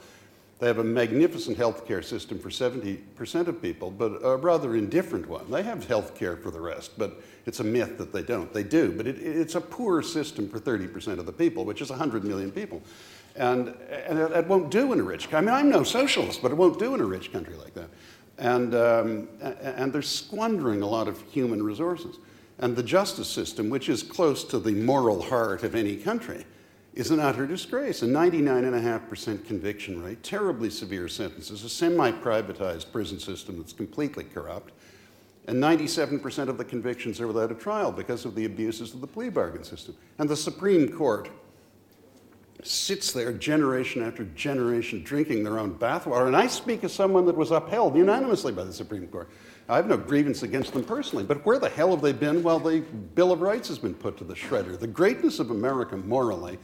They 0.64 0.68
have 0.68 0.78
a 0.78 0.82
magnificent 0.82 1.58
healthcare 1.58 2.02
system 2.02 2.38
for 2.38 2.48
70% 2.48 3.48
of 3.48 3.60
people, 3.60 3.90
but 3.90 4.24
a 4.24 4.34
rather 4.38 4.76
indifferent 4.76 5.28
one. 5.28 5.50
They 5.50 5.62
have 5.62 5.86
healthcare 5.86 6.42
for 6.42 6.50
the 6.50 6.58
rest, 6.58 6.92
but 6.96 7.20
it's 7.44 7.60
a 7.60 7.64
myth 7.64 7.98
that 7.98 8.14
they 8.14 8.22
don't. 8.22 8.50
They 8.50 8.62
do, 8.62 8.90
but 8.90 9.06
it, 9.06 9.18
it's 9.18 9.56
a 9.56 9.60
poor 9.60 10.00
system 10.00 10.48
for 10.48 10.58
30% 10.58 11.18
of 11.18 11.26
the 11.26 11.32
people, 11.34 11.66
which 11.66 11.82
is 11.82 11.90
100 11.90 12.24
million 12.24 12.50
people. 12.50 12.80
And, 13.36 13.76
and 14.08 14.18
it, 14.18 14.32
it, 14.32 14.46
won't 14.46 14.70
do 14.70 14.94
in 14.94 15.00
a 15.00 15.02
rich 15.02 15.28
country. 15.28 15.50
I 15.50 15.62
mean, 15.62 15.66
I'm 15.66 15.70
no 15.70 15.84
socialist, 15.84 16.40
but 16.40 16.50
it 16.50 16.54
won't 16.54 16.78
do 16.78 16.94
in 16.94 17.02
a 17.02 17.04
rich 17.04 17.30
country 17.30 17.56
like 17.56 17.74
that. 17.74 17.90
And, 18.38 18.74
um, 18.74 19.28
and 19.42 19.92
they're 19.92 20.00
squandering 20.00 20.80
a 20.80 20.86
lot 20.86 21.08
of 21.08 21.20
human 21.24 21.62
resources. 21.62 22.16
And 22.58 22.74
the 22.74 22.82
justice 22.82 23.28
system, 23.28 23.68
which 23.68 23.90
is 23.90 24.02
close 24.02 24.42
to 24.44 24.58
the 24.58 24.72
moral 24.72 25.20
heart 25.20 25.62
of 25.62 25.74
any 25.74 25.98
country, 25.98 26.46
is 26.94 27.10
an 27.10 27.18
utter 27.20 27.46
disgrace. 27.46 28.02
A 28.02 28.06
99.5% 28.06 29.44
conviction 29.44 30.02
rate, 30.02 30.22
terribly 30.22 30.70
severe 30.70 31.08
sentences, 31.08 31.64
a 31.64 31.68
semi 31.68 32.12
privatized 32.12 32.92
prison 32.92 33.18
system 33.18 33.58
that's 33.58 33.72
completely 33.72 34.24
corrupt, 34.24 34.72
and 35.46 35.62
97% 35.62 36.48
of 36.48 36.56
the 36.56 36.64
convictions 36.64 37.20
are 37.20 37.26
without 37.26 37.50
a 37.50 37.54
trial 37.54 37.92
because 37.92 38.24
of 38.24 38.34
the 38.34 38.44
abuses 38.44 38.94
of 38.94 39.00
the 39.00 39.06
plea 39.06 39.28
bargain 39.28 39.64
system. 39.64 39.96
And 40.18 40.28
the 40.28 40.36
Supreme 40.36 40.88
Court 40.96 41.28
sits 42.62 43.12
there 43.12 43.32
generation 43.32 44.02
after 44.02 44.24
generation 44.24 45.02
drinking 45.02 45.44
their 45.44 45.58
own 45.58 45.74
bathwater. 45.74 46.28
And 46.28 46.36
I 46.36 46.46
speak 46.46 46.82
as 46.82 46.94
someone 46.94 47.26
that 47.26 47.36
was 47.36 47.50
upheld 47.50 47.94
unanimously 47.94 48.52
by 48.52 48.64
the 48.64 48.72
Supreme 48.72 49.06
Court. 49.08 49.28
I 49.68 49.76
have 49.76 49.86
no 49.86 49.98
grievance 49.98 50.42
against 50.42 50.72
them 50.72 50.84
personally, 50.84 51.24
but 51.24 51.44
where 51.44 51.58
the 51.58 51.68
hell 51.68 51.90
have 51.90 52.00
they 52.00 52.12
been 52.12 52.42
while 52.42 52.58
the 52.58 52.80
Bill 53.14 53.32
of 53.32 53.42
Rights 53.42 53.68
has 53.68 53.78
been 53.78 53.94
put 53.94 54.16
to 54.18 54.24
the 54.24 54.34
shredder? 54.34 54.78
The 54.78 54.86
greatness 54.86 55.40
of 55.40 55.50
America 55.50 55.96
morally 55.96 56.58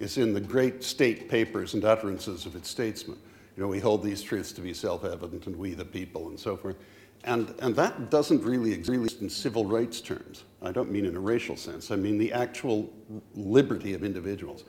is 0.00 0.16
in 0.16 0.32
the 0.32 0.40
great 0.40 0.82
state 0.82 1.28
papers 1.28 1.74
and 1.74 1.84
utterances 1.84 2.46
of 2.46 2.56
its 2.56 2.68
statesmen. 2.68 3.18
You 3.56 3.62
know, 3.62 3.68
we 3.68 3.78
hold 3.78 4.02
these 4.02 4.22
truths 4.22 4.50
to 4.52 4.60
be 4.60 4.74
self 4.74 5.04
evident, 5.04 5.46
and 5.46 5.54
we 5.54 5.74
the 5.74 5.84
people, 5.84 6.28
and 6.28 6.40
so 6.40 6.56
forth. 6.56 6.76
And, 7.24 7.54
and 7.60 7.76
that 7.76 8.10
doesn't 8.10 8.42
really 8.42 8.72
exist 8.72 9.20
in 9.20 9.28
civil 9.28 9.66
rights 9.66 10.00
terms. 10.00 10.44
I 10.62 10.72
don't 10.72 10.90
mean 10.90 11.04
in 11.04 11.14
a 11.16 11.20
racial 11.20 11.56
sense, 11.56 11.90
I 11.90 11.96
mean 11.96 12.16
the 12.16 12.32
actual 12.32 12.90
liberty 13.34 13.92
of 13.92 14.02
individuals. 14.02 14.64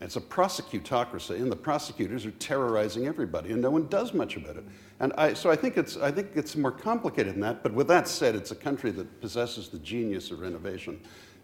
It's 0.00 0.16
a 0.16 0.20
prosecutocracy, 0.20 1.36
and 1.36 1.50
the 1.50 1.54
prosecutors 1.54 2.26
are 2.26 2.32
terrorizing 2.32 3.06
everybody, 3.06 3.52
and 3.52 3.62
no 3.62 3.70
one 3.70 3.86
does 3.86 4.12
much 4.12 4.36
about 4.36 4.56
it. 4.56 4.64
And 4.98 5.12
I, 5.16 5.32
so 5.32 5.48
I 5.48 5.54
think, 5.54 5.76
it's, 5.76 5.96
I 5.96 6.10
think 6.10 6.30
it's 6.34 6.56
more 6.56 6.72
complicated 6.72 7.34
than 7.34 7.40
that, 7.42 7.62
but 7.62 7.72
with 7.72 7.86
that 7.86 8.08
said, 8.08 8.34
it's 8.34 8.50
a 8.50 8.56
country 8.56 8.90
that 8.90 9.20
possesses 9.20 9.68
the 9.68 9.78
genius 9.78 10.32
of 10.32 10.40
renovation, 10.40 11.00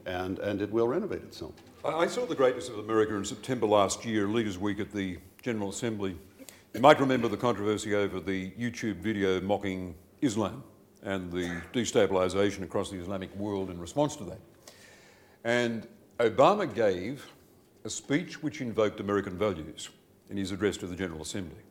and, 0.07 0.40
and 0.40 0.61
it 0.61 0.73
will 0.73 0.88
renovate 0.88 1.23
itself. 1.23 1.54
I 1.85 2.08
saw 2.08 2.26
the 2.26 2.35
greatness 2.35 2.68
of 2.68 2.80
America 2.80 3.14
in 3.14 3.25
September 3.25 3.64
last 3.64 4.04
year, 4.04 4.26
Leaders' 4.26 4.58
Week 4.58 4.80
at 4.80 4.90
the 4.90 5.16
General 5.42 5.70
Assembly. 5.70 6.16
You 6.75 6.80
might 6.80 6.99
remember 6.99 7.28
the 7.28 7.37
controversy 7.37 7.94
over 7.94 8.18
the 8.18 8.50
YouTube 8.50 8.97
video 8.97 9.40
mocking 9.40 9.94
Islam 10.20 10.64
and 11.04 11.30
the 11.30 11.62
destabilisation 11.73 12.64
across 12.64 12.90
the 12.90 12.97
Islamic 12.99 13.35
world 13.37 13.70
in 13.70 13.78
response 13.78 14.16
to 14.16 14.25
that. 14.25 14.40
And 15.44 15.87
Obama 16.18 16.73
gave 16.73 17.25
a 17.85 17.90
speech 17.90 18.42
which 18.42 18.61
invoked 18.61 18.99
American 18.99 19.38
values 19.38 19.90
in 20.30 20.37
his 20.37 20.50
address 20.50 20.76
to 20.78 20.88
the 20.88 20.97
General 20.97 21.23
Assembly. 21.23 21.62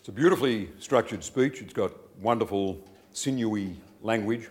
It's 0.00 0.08
a 0.08 0.12
beautifully 0.12 0.70
structured 0.78 1.22
speech, 1.22 1.60
it's 1.60 1.74
got 1.74 1.92
wonderful, 2.18 2.82
sinewy 3.12 3.76
language, 4.00 4.48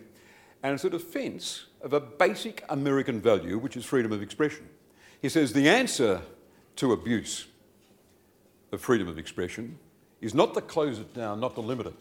and 0.62 0.72
it's 0.74 0.84
a 0.84 0.90
defence 0.90 1.66
of 1.80 1.92
a 1.92 2.00
basic 2.00 2.64
American 2.68 3.20
value, 3.20 3.58
which 3.58 3.76
is 3.76 3.84
freedom 3.84 4.12
of 4.12 4.22
expression. 4.22 4.68
He 5.22 5.28
says 5.28 5.52
the 5.52 5.68
answer 5.68 6.20
to 6.76 6.92
abuse 6.92 7.46
of 8.72 8.80
freedom 8.80 9.06
of 9.06 9.18
expression 9.18 9.78
is 10.20 10.34
not 10.34 10.52
to 10.54 10.60
close 10.60 10.98
it 10.98 11.14
down, 11.14 11.38
not 11.38 11.54
to 11.54 11.60
limit 11.60 11.86
it. 11.86 11.94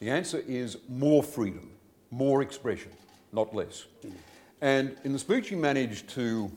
The 0.00 0.08
answer 0.08 0.42
is 0.48 0.78
more 0.88 1.22
freedom, 1.22 1.70
more 2.10 2.40
expression, 2.40 2.90
not 3.32 3.54
less. 3.54 3.84
And 4.62 4.96
in 5.04 5.12
the 5.12 5.18
speech, 5.18 5.50
he 5.50 5.56
managed 5.56 6.08
to, 6.10 6.50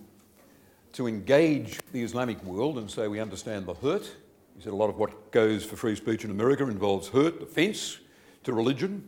to 0.93 1.07
engage 1.07 1.77
the 1.91 2.01
Islamic 2.01 2.41
world 2.45 2.77
and 2.77 2.89
say 2.89 3.09
we 3.09 3.19
understand 3.19 3.65
the 3.65 3.73
hurt. 3.73 4.09
He 4.55 4.63
said 4.63 4.71
a 4.71 4.77
lot 4.77 4.89
of 4.89 4.97
what 4.97 5.31
goes 5.31 5.65
for 5.65 5.75
free 5.75 5.95
speech 5.97 6.23
in 6.23 6.31
America 6.31 6.63
involves 6.69 7.09
hurt, 7.09 7.41
offence 7.41 7.99
to 8.45 8.53
religion, 8.53 9.03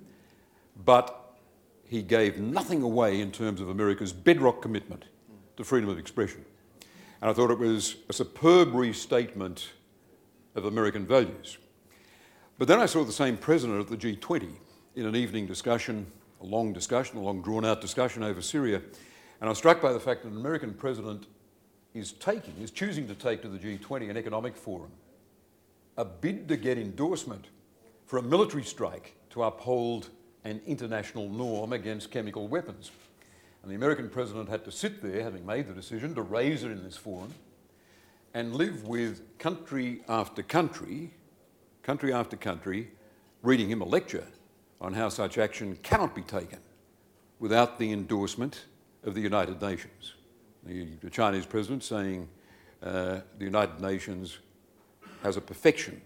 but 0.83 1.33
he 1.85 2.01
gave 2.01 2.39
nothing 2.39 2.81
away 2.81 3.21
in 3.21 3.31
terms 3.31 3.61
of 3.61 3.69
America's 3.69 4.11
bedrock 4.11 4.61
commitment 4.61 5.05
to 5.55 5.63
freedom 5.63 5.89
of 5.89 5.97
expression. 5.97 6.43
And 7.21 7.29
I 7.29 7.33
thought 7.33 7.51
it 7.51 7.59
was 7.59 7.97
a 8.07 8.13
superb 8.13 8.73
restatement 8.73 9.71
of 10.55 10.65
American 10.65 11.05
values. 11.05 11.57
But 12.57 12.67
then 12.67 12.79
I 12.79 12.85
saw 12.85 13.03
the 13.03 13.11
same 13.11 13.37
president 13.37 13.79
at 13.79 13.87
the 13.87 13.97
G20 13.97 14.49
in 14.95 15.05
an 15.05 15.15
evening 15.15 15.45
discussion, 15.45 16.05
a 16.41 16.45
long 16.45 16.73
discussion, 16.73 17.17
a 17.17 17.21
long 17.21 17.41
drawn 17.41 17.65
out 17.65 17.81
discussion 17.81 18.23
over 18.23 18.41
Syria. 18.41 18.77
And 19.39 19.47
I 19.47 19.49
was 19.49 19.57
struck 19.57 19.81
by 19.81 19.93
the 19.93 19.99
fact 19.99 20.23
that 20.23 20.31
an 20.31 20.37
American 20.37 20.73
president 20.73 21.27
is 21.93 22.13
taking, 22.13 22.53
is 22.61 22.71
choosing 22.71 23.07
to 23.07 23.15
take 23.15 23.41
to 23.41 23.47
the 23.47 23.57
G20, 23.57 24.09
an 24.09 24.17
economic 24.17 24.55
forum, 24.55 24.91
a 25.97 26.05
bid 26.05 26.47
to 26.47 26.57
get 26.57 26.77
endorsement 26.77 27.47
for 28.05 28.17
a 28.17 28.21
military 28.21 28.63
strike 28.63 29.15
to 29.31 29.43
uphold 29.43 30.09
an 30.43 30.61
international 30.65 31.29
norm 31.29 31.73
against 31.73 32.11
chemical 32.11 32.47
weapons. 32.47 32.91
And 33.61 33.71
the 33.71 33.75
American 33.75 34.09
president 34.09 34.49
had 34.49 34.63
to 34.65 34.71
sit 34.71 35.01
there, 35.01 35.21
having 35.21 35.45
made 35.45 35.67
the 35.67 35.73
decision 35.73 36.15
to 36.15 36.21
raise 36.21 36.63
it 36.63 36.71
in 36.71 36.83
this 36.83 36.97
forum, 36.97 37.33
and 38.33 38.55
live 38.55 38.87
with 38.87 39.37
country 39.37 40.01
after 40.07 40.43
country, 40.43 41.11
country 41.83 42.13
after 42.13 42.37
country, 42.37 42.91
reading 43.41 43.69
him 43.69 43.81
a 43.81 43.85
lecture 43.85 44.25
on 44.79 44.93
how 44.93 45.09
such 45.09 45.37
action 45.37 45.77
cannot 45.83 46.15
be 46.15 46.21
taken 46.21 46.59
without 47.39 47.79
the 47.79 47.91
endorsement 47.91 48.65
of 49.03 49.13
the 49.15 49.21
United 49.21 49.61
Nations. 49.61 50.13
The, 50.63 50.87
the 51.01 51.09
Chinese 51.09 51.45
president 51.45 51.83
saying 51.83 52.27
uh, 52.83 53.19
the 53.37 53.45
United 53.45 53.81
Nations 53.81 54.39
has 55.23 55.37
a 55.37 55.41
perfection. 55.41 56.01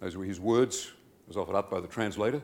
Those 0.00 0.16
were 0.16 0.24
his 0.24 0.40
words, 0.40 0.92
was 1.26 1.36
offered 1.36 1.56
up 1.56 1.70
by 1.70 1.80
the 1.80 1.88
translator, 1.88 2.42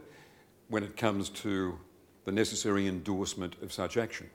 when 0.69 0.83
it 0.83 0.97
comes 0.97 1.31
to 1.31 1.79
the 2.25 2.33
necessary 2.33 2.87
endorsement 2.87 3.57
of 3.63 3.73
such 3.73 3.97
action. 3.97 4.31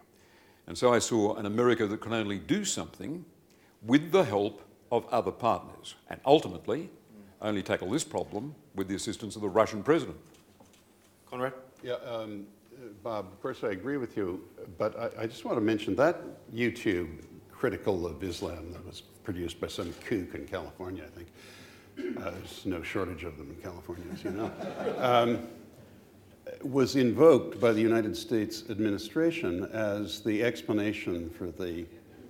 And 0.68 0.78
so 0.78 0.94
I 0.94 1.00
saw 1.00 1.36
an 1.36 1.46
America 1.46 1.88
that 1.88 2.02
can 2.02 2.14
only 2.14 2.38
do 2.38 2.64
something 2.64 3.26
with 3.84 4.12
the 4.12 4.24
help 4.24 4.62
of 4.92 5.08
other 5.08 5.32
partners, 5.32 5.96
and 6.10 6.20
ultimately 6.26 6.90
only 7.42 7.64
tackle 7.64 7.90
this 7.90 8.04
problem 8.04 8.56
with 8.76 8.88
the 8.88 8.96
assistance 8.96 9.36
of 9.36 9.42
the 9.42 9.50
Russian 9.50 9.84
president. 9.84 10.18
Conrad? 11.30 11.54
Yeah, 11.84 11.94
um, 12.06 12.46
Bob, 13.04 13.28
of 13.32 13.42
course 13.42 13.64
I 13.64 13.70
agree 13.70 13.98
with 13.98 14.18
you, 14.18 14.44
but 14.78 14.98
I, 15.00 15.24
I 15.24 15.28
just 15.28 15.46
want 15.46 15.58
to 15.58 15.62
mention 15.62 15.96
that 15.96 16.22
YouTube 16.54 17.24
critical 17.52 18.06
of 18.06 18.24
Islam 18.24 18.72
that 18.74 18.86
was 18.86 19.02
produced 19.02 19.60
by 19.60 19.68
some 19.68 19.94
kook 20.06 20.34
in 20.34 20.48
California, 20.48 21.04
I 21.06 21.10
think. 21.16 21.28
Uh, 22.18 22.32
there's 22.32 22.66
no 22.66 22.82
shortage 22.82 23.24
of 23.24 23.38
them 23.38 23.50
in 23.50 23.62
California, 23.62 24.06
as 24.14 24.24
you 24.24 24.32
know. 24.32 24.52
Um, 24.98 25.48
was 26.62 26.96
invoked 26.96 27.60
by 27.60 27.72
the 27.72 27.82
United 27.82 28.16
States 28.16 28.64
administration 28.70 29.66
as 29.74 30.22
the 30.22 30.44
explanation 30.44 31.30
for 31.30 31.52
the 31.52 31.86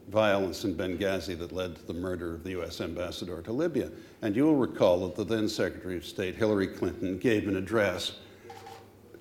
violence 0.09 0.63
in 0.63 0.75
Benghazi 0.75 1.37
that 1.37 1.51
led 1.51 1.75
to 1.75 1.85
the 1.85 1.93
murder 1.93 2.33
of 2.33 2.43
the 2.43 2.59
US 2.61 2.81
ambassador 2.81 3.41
to 3.41 3.51
Libya. 3.51 3.91
And 4.21 4.35
you 4.35 4.45
will 4.45 4.55
recall 4.55 5.07
that 5.07 5.15
the 5.15 5.23
then 5.23 5.47
Secretary 5.47 5.97
of 5.97 6.05
State, 6.05 6.35
Hillary 6.35 6.67
Clinton, 6.67 7.17
gave 7.17 7.47
an 7.47 7.55
address 7.55 8.13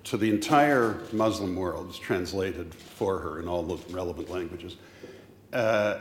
to 0.05 0.17
the 0.17 0.29
entire 0.29 1.01
Muslim 1.11 1.55
world, 1.55 1.93
translated 1.93 2.73
for 2.73 3.19
her 3.19 3.39
in 3.39 3.47
all 3.47 3.63
the 3.63 3.93
relevant 3.93 4.29
languages, 4.29 4.77
uh, 5.53 5.99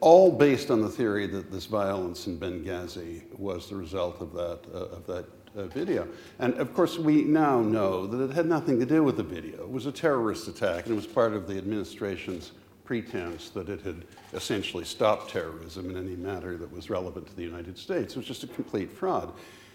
all 0.00 0.32
based 0.32 0.70
on 0.70 0.80
the 0.80 0.88
theory 0.88 1.26
that 1.26 1.50
this 1.50 1.66
violence 1.66 2.26
in 2.26 2.38
Benghazi 2.38 3.22
was 3.38 3.68
the 3.68 3.76
result 3.76 4.20
of 4.20 4.32
that, 4.32 4.60
uh, 4.72 4.96
of 4.96 5.06
that 5.06 5.26
uh, 5.56 5.64
video. 5.66 6.08
And 6.38 6.54
of 6.54 6.74
course, 6.74 6.98
we 6.98 7.22
now 7.22 7.60
know 7.60 8.06
that 8.06 8.22
it 8.22 8.34
had 8.34 8.46
nothing 8.46 8.78
to 8.80 8.86
do 8.86 9.02
with 9.02 9.16
the 9.16 9.22
video. 9.22 9.62
It 9.62 9.70
was 9.70 9.86
a 9.86 9.92
terrorist 9.92 10.48
attack, 10.48 10.84
and 10.84 10.92
it 10.92 10.96
was 10.96 11.06
part 11.06 11.32
of 11.32 11.46
the 11.46 11.56
administration's 11.58 12.52
pretense 12.84 13.50
that 13.50 13.68
it 13.68 13.80
had 13.82 14.04
essentially 14.32 14.84
stopped 14.84 15.30
terrorism 15.30 15.90
in 15.90 15.96
any 15.96 16.16
matter 16.16 16.56
that 16.56 16.72
was 16.72 16.90
relevant 16.90 17.26
to 17.26 17.36
the 17.36 17.42
United 17.42 17.78
States. 17.78 18.14
It 18.14 18.18
was 18.18 18.26
just 18.26 18.44
a 18.44 18.48
complete 18.48 18.90
fraud. 18.90 19.32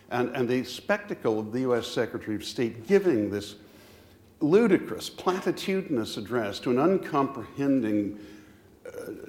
And, 0.10 0.30
and 0.36 0.48
the 0.48 0.64
spectacle 0.64 1.40
of 1.40 1.52
the 1.52 1.62
US 1.62 1.88
Secretary 1.88 2.36
of 2.36 2.44
State 2.44 2.88
giving 2.88 3.30
this 3.30 3.56
ludicrous, 4.40 5.10
platitudinous 5.10 6.18
address 6.18 6.60
to 6.60 6.72
an 6.72 6.80
uncomprehending 6.80 8.20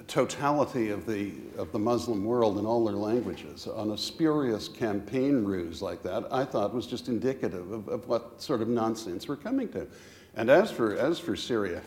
totality 0.07 0.89
of 0.89 1.05
the, 1.05 1.31
of 1.57 1.71
the 1.71 1.79
Muslim 1.79 2.23
world 2.23 2.57
in 2.57 2.65
all 2.65 2.85
their 2.85 2.95
languages 2.95 3.67
on 3.67 3.91
a 3.91 3.97
spurious 3.97 4.67
campaign 4.67 5.43
ruse 5.43 5.81
like 5.81 6.03
that, 6.03 6.25
I 6.31 6.45
thought 6.45 6.73
was 6.73 6.87
just 6.87 7.07
indicative 7.07 7.71
of, 7.71 7.87
of 7.87 8.07
what 8.07 8.41
sort 8.41 8.61
of 8.61 8.67
nonsense 8.67 9.27
we're 9.27 9.35
coming 9.35 9.69
to. 9.69 9.87
And 10.35 10.49
as 10.49 10.71
for, 10.71 10.95
as 10.95 11.19
for 11.19 11.35
Syria, 11.35 11.81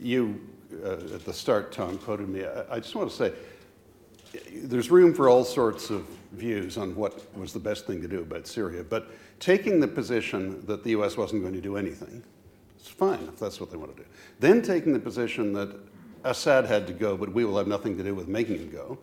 you 0.00 0.40
uh, 0.84 1.14
at 1.14 1.24
the 1.24 1.32
start, 1.32 1.72
Tom 1.72 1.98
quoted 1.98 2.28
me. 2.28 2.44
I, 2.44 2.76
I 2.76 2.80
just 2.80 2.94
want 2.94 3.10
to 3.10 3.16
say 3.16 3.32
there's 4.52 4.90
room 4.90 5.14
for 5.14 5.28
all 5.28 5.44
sorts 5.44 5.90
of 5.90 6.06
views 6.32 6.76
on 6.76 6.94
what 6.94 7.34
was 7.36 7.52
the 7.52 7.58
best 7.58 7.86
thing 7.86 8.02
to 8.02 8.08
do 8.08 8.20
about 8.20 8.46
Syria, 8.46 8.84
but 8.84 9.10
taking 9.40 9.80
the 9.80 9.88
position 9.88 10.64
that 10.66 10.84
the 10.84 10.90
US 10.90 11.16
wasn't 11.16 11.42
going 11.42 11.54
to 11.54 11.60
do 11.60 11.76
anything, 11.76 12.22
it's 12.78 12.88
fine 12.88 13.20
if 13.32 13.38
that's 13.38 13.60
what 13.60 13.70
they 13.70 13.76
want 13.76 13.96
to 13.96 14.02
do. 14.02 14.08
Then 14.40 14.62
taking 14.62 14.92
the 14.92 14.98
position 14.98 15.52
that 15.54 15.74
Assad 16.24 16.66
had 16.66 16.86
to 16.86 16.92
go, 16.92 17.16
but 17.16 17.32
we 17.32 17.44
will 17.44 17.56
have 17.58 17.66
nothing 17.66 17.96
to 17.96 18.02
do 18.02 18.14
with 18.14 18.28
making 18.28 18.58
him 18.58 18.70
go, 18.70 18.98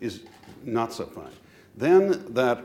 is 0.00 0.22
not 0.64 0.92
so 0.92 1.06
fine. 1.06 1.32
Then 1.76 2.32
that 2.34 2.64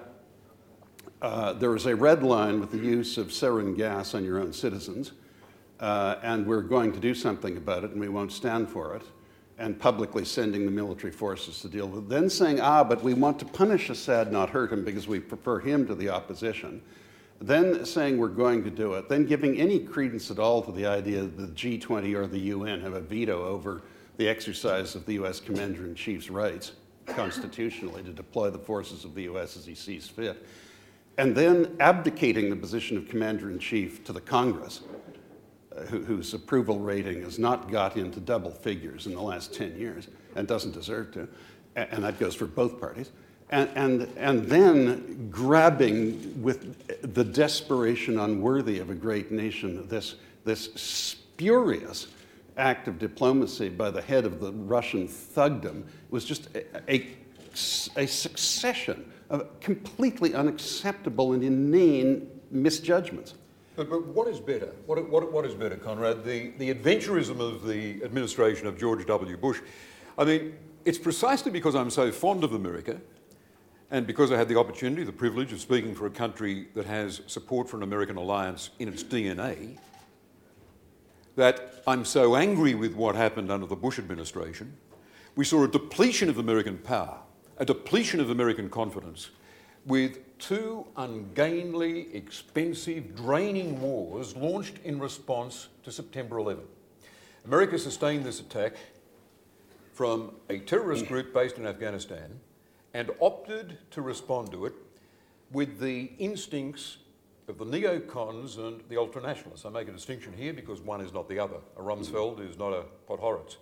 uh, 1.22 1.54
there 1.54 1.76
is 1.76 1.86
a 1.86 1.96
red 1.96 2.24
line 2.24 2.60
with 2.60 2.72
the 2.72 2.78
use 2.78 3.18
of 3.18 3.28
sarin 3.28 3.76
gas 3.76 4.14
on 4.14 4.24
your 4.24 4.40
own 4.40 4.54
citizens, 4.54 5.14
uh, 5.80 6.16
and 6.22 6.46
we're 6.46 6.62
going 6.62 6.92
to 6.92 7.00
do 7.00 7.14
something 7.14 7.58
about 7.58 7.84
it, 7.84 7.92
and 7.92 8.00
we 8.00 8.10
won't 8.10 8.32
stand 8.32 8.70
for 8.70 8.96
it, 8.96 9.04
and 9.58 9.80
publicly 9.80 10.24
sending 10.24 10.66
the 10.66 10.72
military 10.72 11.12
forces 11.12 11.60
to 11.62 11.70
deal 11.70 11.88
with 11.88 12.04
it. 12.04 12.10
Then 12.10 12.30
saying, 12.30 12.60
ah, 12.62 12.84
but 12.84 13.04
we 13.04 13.14
want 13.14 13.40
to 13.40 13.46
punish 13.46 13.90
Assad, 13.90 14.32
not 14.32 14.50
hurt 14.50 14.72
him, 14.72 14.84
because 14.84 15.08
we 15.08 15.20
prefer 15.20 15.60
him 15.60 15.88
to 15.88 15.96
the 15.96 16.10
opposition. 16.10 16.82
Then 17.40 17.86
saying 17.86 18.18
we're 18.18 18.30
going 18.30 18.64
to 18.64 18.70
do 18.70 18.94
it. 18.94 19.10
Then 19.10 19.26
giving 19.26 19.60
any 19.60 19.80
credence 19.80 20.32
at 20.32 20.40
all 20.40 20.62
to 20.64 20.72
the 20.72 20.86
idea 20.86 21.22
that 21.22 21.38
the 21.38 21.48
G20 21.48 22.16
or 22.16 22.28
the 22.28 22.40
UN 22.40 22.82
have 22.82 22.94
a 22.94 23.02
veto 23.02 23.46
over 23.46 23.84
the 24.18 24.28
exercise 24.28 24.96
of 24.96 25.06
the 25.06 25.14
US 25.14 25.40
Commander 25.40 25.86
in 25.86 25.94
Chief's 25.94 26.30
rights 26.30 26.72
constitutionally 27.06 28.04
to 28.04 28.12
deploy 28.12 28.50
the 28.50 28.60
forces 28.60 29.06
of 29.06 29.14
the 29.14 29.24
US 29.24 29.56
as 29.56 29.66
he 29.66 29.76
sees 29.76 30.08
fit. 30.08 30.46
And 31.18 31.36
then 31.36 31.76
abdicating 31.80 32.50
the 32.50 32.56
position 32.56 32.98
of 32.98 33.08
Commander 33.08 33.50
in 33.50 33.60
Chief 33.60 34.04
to 34.06 34.14
the 34.14 34.22
Congress 34.22 34.82
uh, 35.78 35.82
whose 35.82 36.34
approval 36.34 36.80
rating 36.80 37.22
has 37.22 37.38
not 37.38 37.72
got 37.72 37.98
into 37.98 38.20
double 38.20 38.50
figures 38.50 39.06
in 39.06 39.14
the 39.14 39.22
last 39.22 39.54
10 39.54 39.78
years 39.78 40.08
and 40.36 40.48
doesn't 40.48 40.72
deserve 40.72 41.12
to, 41.12 41.28
and 41.76 42.04
that 42.04 42.20
goes 42.20 42.34
for 42.34 42.48
both 42.48 42.80
parties, 42.80 43.12
And, 43.50 43.70
and, 43.76 44.02
and 44.18 44.46
then 44.46 45.30
grabbing 45.30 46.42
with 46.42 46.97
the 47.18 47.24
desperation 47.24 48.20
unworthy 48.20 48.78
of 48.78 48.92
a 48.92 48.94
great 48.94 49.32
nation 49.32 49.88
this, 49.88 50.18
this 50.46 50.72
spurious 50.76 52.06
act 52.58 52.88
of 52.88 53.00
diplomacy 53.00 53.70
by 53.70 53.90
the 53.90 54.04
head 54.04 54.24
of 54.24 54.40
the 54.40 54.52
Russian 54.52 55.08
thugdom 55.08 55.82
was 56.12 56.26
just 56.26 56.48
a, 56.56 56.94
a, 56.94 57.08
a 57.96 58.06
succession 58.06 59.12
of 59.32 59.60
completely 59.62 60.36
unacceptable 60.36 61.34
and 61.34 61.44
inane 61.44 62.30
misjudgments. 62.52 63.34
But, 63.76 63.90
but 63.90 64.06
what 64.06 64.28
is 64.28 64.40
better? 64.40 64.76
What, 64.86 65.10
what, 65.10 65.34
what 65.34 65.44
is 65.44 65.56
better, 65.56 65.76
Conrad? 65.76 66.24
The, 66.24 66.52
the 66.60 66.72
adventurism 66.72 67.40
of 67.40 67.66
the 67.66 68.04
administration 68.04 68.68
of 68.68 68.78
George 68.78 69.08
W. 69.08 69.38
Bush. 69.38 69.60
I 70.20 70.24
mean, 70.24 70.54
it's 70.86 71.00
precisely 71.00 71.52
because 71.52 71.74
I'm 71.74 71.90
so 71.90 72.12
fond 72.12 72.44
of 72.44 72.54
America 72.54 73.02
and 73.90 74.06
because 74.06 74.32
I 74.32 74.38
had 74.38 74.50
the 74.50 74.60
opportunity, 74.60 75.04
the 75.04 75.14
privilege 75.14 75.54
of 75.54 75.62
speaking 75.62 75.96
for 75.96 76.08
a 76.08 76.10
country 76.10 76.68
that 76.74 76.86
has 76.86 77.22
support 77.28 77.70
for 77.70 77.78
an 77.78 77.84
American 77.84 78.18
alliance 78.18 78.70
in 78.80 78.88
its 78.88 79.04
DNA 79.04 79.78
that 81.36 81.84
I'm 81.86 82.04
so 82.04 82.36
angry 82.36 82.74
with 82.74 82.96
what 82.96 83.16
happened 83.16 83.52
under 83.52 83.68
the 83.68 83.76
Bush 83.76 84.00
administration. 84.00 84.76
We 85.36 85.46
saw 85.46 85.64
a 85.64 85.68
depletion 85.68 86.30
of 86.30 86.40
American 86.40 86.80
power, 86.80 87.20
a 87.60 87.66
depletion 87.66 88.20
of 88.20 88.32
American 88.32 88.70
confidence, 88.70 89.30
with 89.86 90.18
two 90.40 90.86
ungainly, 90.98 92.14
expensive, 92.14 93.16
draining 93.16 93.80
wars 93.80 94.36
launched 94.36 94.80
in 94.84 95.00
response 95.00 95.70
to 95.84 95.92
September 95.92 96.40
11. 96.40 96.64
America 97.46 97.78
sustained 97.78 98.26
this 98.26 98.40
attack 98.40 98.74
from 99.94 100.32
a 100.50 100.58
terrorist 100.60 101.08
group 101.08 101.34
based 101.34 101.58
in 101.58 101.66
Afghanistan 101.66 102.40
and 102.98 103.12
opted 103.22 103.78
to 103.92 104.02
respond 104.02 104.52
to 104.52 104.66
it 104.66 104.74
with 105.52 105.80
the 105.80 106.10
instincts 106.18 106.98
of 107.48 107.60
the 107.60 107.64
neocons 107.64 108.58
and 108.58 108.82
the 108.90 108.96
ultranationalists. 108.96 109.68
I 109.68 109.70
make 109.70 109.88
a 109.88 109.92
distinction 109.92 110.34
here 110.34 110.52
because 110.52 110.82
one 110.82 111.00
is 111.02 111.14
not 111.14 111.30
the 111.30 111.38
other. 111.38 111.58
A 111.78 111.82
Rumsfeld 111.82 112.40
is 112.50 112.58
not 112.58 112.74
a 112.74 112.86
Podhoretz. 113.08 113.58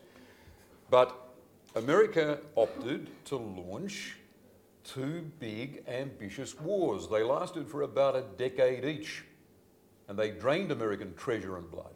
But 0.89 1.35
America 1.75 2.39
opted 2.55 3.09
to 3.25 3.35
launch 3.35 4.15
two 4.85 5.29
big, 5.41 5.83
ambitious 5.85 6.57
wars. 6.57 7.09
They 7.09 7.21
lasted 7.21 7.67
for 7.67 7.81
about 7.81 8.15
a 8.15 8.23
decade 8.37 8.85
each, 8.85 9.25
and 10.07 10.17
they 10.17 10.31
drained 10.31 10.71
American 10.71 11.13
treasure 11.15 11.57
and 11.57 11.69
blood. 11.69 11.93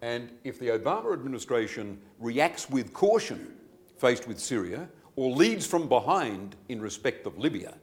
And 0.00 0.30
if 0.42 0.58
the 0.58 0.68
Obama 0.68 1.12
administration 1.12 2.00
reacts 2.18 2.70
with 2.70 2.94
caution 2.94 3.56
faced 3.98 4.26
with 4.26 4.38
Syria, 4.38 4.88
or 5.16 5.34
leads 5.34 5.66
from 5.66 5.88
behind 5.88 6.54
in 6.68 6.80
respect 6.80 7.26
of 7.26 7.38
Libya, 7.38 7.74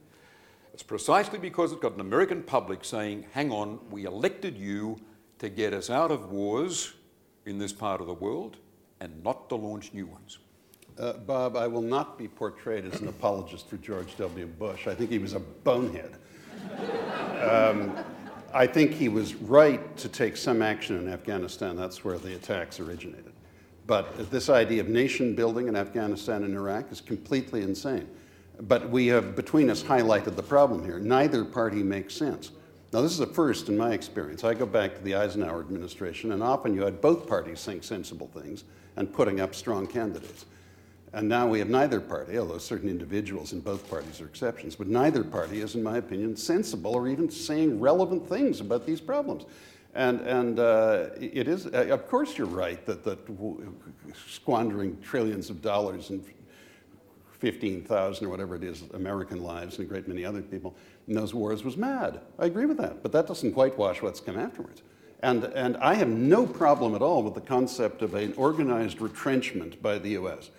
it's 0.74 0.84
precisely 0.84 1.38
because 1.38 1.72
it's 1.72 1.82
got 1.82 1.94
an 1.94 2.02
American 2.02 2.42
public 2.42 2.86
saying, 2.86 3.26
hang 3.32 3.52
on, 3.52 3.80
we 3.92 4.06
elected 4.06 4.58
you 4.58 5.00
to 5.40 5.50
get 5.50 5.74
us 5.74 5.90
out 5.90 6.12
of 6.12 6.32
wars 6.32 6.94
in 7.46 7.58
this 7.60 7.74
part 7.74 8.02
of 8.02 8.08
the 8.08 8.14
world 8.14 8.58
and 9.00 9.24
not 9.24 9.50
to 9.50 9.56
launch 9.56 9.94
new 9.94 10.08
ones. 10.08 10.40
Uh, 10.98 11.14
Bob, 11.14 11.58
I 11.58 11.68
will 11.68 11.82
not 11.82 12.18
be 12.18 12.28
portrayed 12.28 12.86
as 12.86 13.02
an 13.02 13.08
apologist 13.08 13.68
for 13.68 13.78
George 13.78 14.16
W. 14.18 14.46
Bush. 14.46 14.88
I 14.88 14.94
think 14.94 15.10
he 15.10 15.20
was 15.20 15.34
a 15.34 15.40
bonehead. 15.40 16.16
Um, 17.42 17.98
I 18.54 18.68
think 18.68 18.92
he 18.94 19.10
was 19.10 19.34
right 19.34 19.98
to 19.98 20.08
take 20.08 20.38
some 20.38 20.62
action 20.62 20.98
in 20.98 21.12
Afghanistan. 21.12 21.76
That's 21.76 22.06
where 22.06 22.20
the 22.20 22.36
attacks 22.36 22.80
originated. 22.80 23.33
But 23.86 24.32
this 24.32 24.50
idea 24.50 24.82
of 24.82 24.88
nation 24.88 25.36
building 25.36 25.68
in 25.68 25.76
Afghanistan 25.76 26.44
and 26.44 26.56
Iraq 26.56 26.92
is 26.92 27.02
completely 27.02 27.64
insane. 27.64 28.08
But 28.62 28.90
we 28.90 29.08
have, 29.08 29.36
between 29.36 29.70
us, 29.70 29.84
highlighted 29.84 30.36
the 30.36 30.44
problem 30.44 30.84
here. 30.86 31.00
Neither 31.00 31.44
party 31.44 31.84
makes 31.84 32.14
sense. 32.14 32.52
Now, 32.94 33.02
this 33.02 33.12
is 33.12 33.20
a 33.20 33.28
first 33.28 33.70
in 33.70 33.78
my 33.78 33.92
experience. 33.92 34.44
I 34.44 34.54
go 34.54 34.68
back 34.68 34.96
to 34.96 35.02
the 35.02 35.16
Eisenhower 35.16 35.60
administration, 35.60 36.32
and 36.32 36.44
often 36.44 36.76
you 36.76 36.84
had 36.84 37.02
both 37.02 37.28
parties 37.28 37.60
saying 37.60 37.82
sensible 37.82 38.28
things 38.28 38.64
and 38.96 39.12
putting 39.12 39.42
up 39.42 39.56
strong 39.56 39.88
candidates. 39.88 40.46
And 41.12 41.28
now 41.28 41.48
we 41.48 41.60
have 41.60 41.70
neither 41.70 42.00
party, 42.00 42.38
although 42.38 42.60
certain 42.60 42.90
individuals 42.90 43.54
in 43.54 43.62
both 43.62 43.90
parties 43.90 44.22
are 44.22 44.26
exceptions, 44.26 44.76
but 44.76 44.88
neither 44.88 45.24
party 45.24 45.62
is, 45.62 45.76
in 45.76 45.84
my 45.84 45.98
opinion, 45.98 46.36
sensible 46.36 46.94
or 46.94 47.08
even 47.08 47.30
saying 47.30 47.80
relevant 47.80 48.30
things 48.30 48.60
about 48.62 48.86
these 48.86 49.02
problems. 49.02 49.46
And, 49.96 50.22
and 50.22 50.60
uh, 50.60 51.10
it 51.20 51.48
is, 51.48 51.68
uh, 51.68 51.88
of 51.92 52.08
course, 52.08 52.38
you're 52.38 52.48
right 52.48 52.84
that, 52.86 53.04
that 53.04 53.20
squandering 54.28 55.00
trillions 55.02 55.50
of 55.50 55.62
dollars 55.62 56.10
and 56.10 56.24
15,000 57.40 58.26
or 58.26 58.30
whatever 58.30 58.56
it 58.56 58.64
is 58.64 58.84
American 58.94 59.44
lives 59.44 59.78
and 59.78 59.86
a 59.86 59.90
great 59.90 60.08
many 60.08 60.26
other 60.26 60.42
people 60.42 60.76
in 61.08 61.14
those 61.14 61.34
wars 61.34 61.64
was 61.64 61.78
mad. 61.78 62.22
I 62.40 62.46
agree 62.46 62.66
with 62.66 62.78
that, 62.78 63.04
but 63.04 63.12
that 63.12 63.28
doesn't 63.28 63.56
whitewash 63.56 64.02
what's 64.02 64.20
come 64.20 64.40
afterwards. 64.40 64.82
And, 65.22 65.44
and 65.46 65.78
I 65.78 65.94
have 65.94 66.08
no 66.08 66.46
problem 66.46 66.96
at 66.96 67.02
all 67.02 67.22
with 67.22 67.36
the 67.36 67.42
concept 67.42 68.02
of 68.02 68.16
an 68.16 68.34
organized 68.36 69.00
retrenchment 69.00 69.82
by 69.82 70.00
the 70.00 70.10
US 70.12 70.50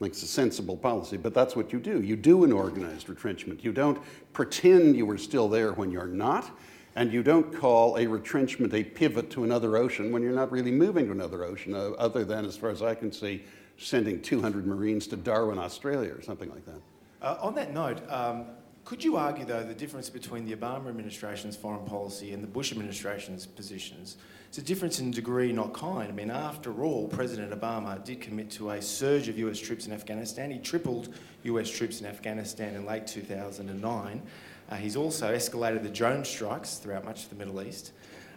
like 0.00 0.12
it's 0.12 0.22
a 0.22 0.26
sensible 0.26 0.76
policy, 0.76 1.18
but 1.18 1.34
that's 1.34 1.54
what 1.54 1.72
you 1.72 1.78
do. 1.78 2.00
You 2.00 2.16
do 2.16 2.44
an 2.44 2.52
organized 2.52 3.08
retrenchment. 3.08 3.62
You 3.62 3.72
don't 3.72 3.98
pretend 4.32 4.96
you 4.96 5.04
were 5.04 5.18
still 5.18 5.46
there 5.48 5.72
when 5.72 5.90
you're 5.90 6.06
not, 6.06 6.50
and 6.96 7.12
you 7.12 7.22
don't 7.22 7.54
call 7.54 7.96
a 7.96 8.06
retrenchment 8.06 8.74
a 8.74 8.82
pivot 8.82 9.30
to 9.30 9.44
another 9.44 9.76
ocean 9.76 10.12
when 10.12 10.22
you're 10.22 10.32
not 10.32 10.50
really 10.50 10.72
moving 10.72 11.06
to 11.06 11.12
another 11.12 11.44
ocean, 11.44 11.74
uh, 11.74 11.90
other 11.98 12.24
than, 12.24 12.44
as 12.44 12.56
far 12.56 12.70
as 12.70 12.82
I 12.82 12.94
can 12.94 13.12
see, 13.12 13.44
sending 13.78 14.20
200 14.20 14.66
Marines 14.66 15.06
to 15.08 15.16
Darwin, 15.16 15.58
Australia, 15.58 16.12
or 16.12 16.22
something 16.22 16.50
like 16.50 16.64
that. 16.66 16.80
Uh, 17.22 17.36
on 17.40 17.54
that 17.54 17.72
note, 17.72 18.00
um, 18.10 18.46
could 18.84 19.04
you 19.04 19.16
argue, 19.16 19.44
though, 19.44 19.62
the 19.62 19.74
difference 19.74 20.10
between 20.10 20.46
the 20.46 20.56
Obama 20.56 20.88
administration's 20.88 21.54
foreign 21.54 21.84
policy 21.86 22.32
and 22.32 22.42
the 22.42 22.48
Bush 22.48 22.72
administration's 22.72 23.46
positions? 23.46 24.16
It's 24.48 24.58
a 24.58 24.62
difference 24.62 24.98
in 24.98 25.12
degree, 25.12 25.52
not 25.52 25.72
kind. 25.72 26.08
I 26.08 26.12
mean, 26.12 26.30
after 26.30 26.82
all, 26.82 27.06
President 27.06 27.52
Obama 27.52 28.02
did 28.04 28.20
commit 28.20 28.50
to 28.52 28.70
a 28.70 28.82
surge 28.82 29.28
of 29.28 29.38
US 29.38 29.60
troops 29.60 29.86
in 29.86 29.92
Afghanistan. 29.92 30.50
He 30.50 30.58
tripled 30.58 31.14
US 31.44 31.70
troops 31.70 32.00
in 32.00 32.06
Afghanistan 32.06 32.74
in 32.74 32.84
late 32.84 33.06
2009. 33.06 34.22
Uh, 34.70 34.76
he's 34.76 34.96
also 34.96 35.34
escalated 35.34 35.82
the 35.82 35.90
drone 35.90 36.24
strikes 36.24 36.76
throughout 36.76 37.04
much 37.04 37.24
of 37.24 37.30
the 37.30 37.36
Middle 37.36 37.60
East. 37.62 37.92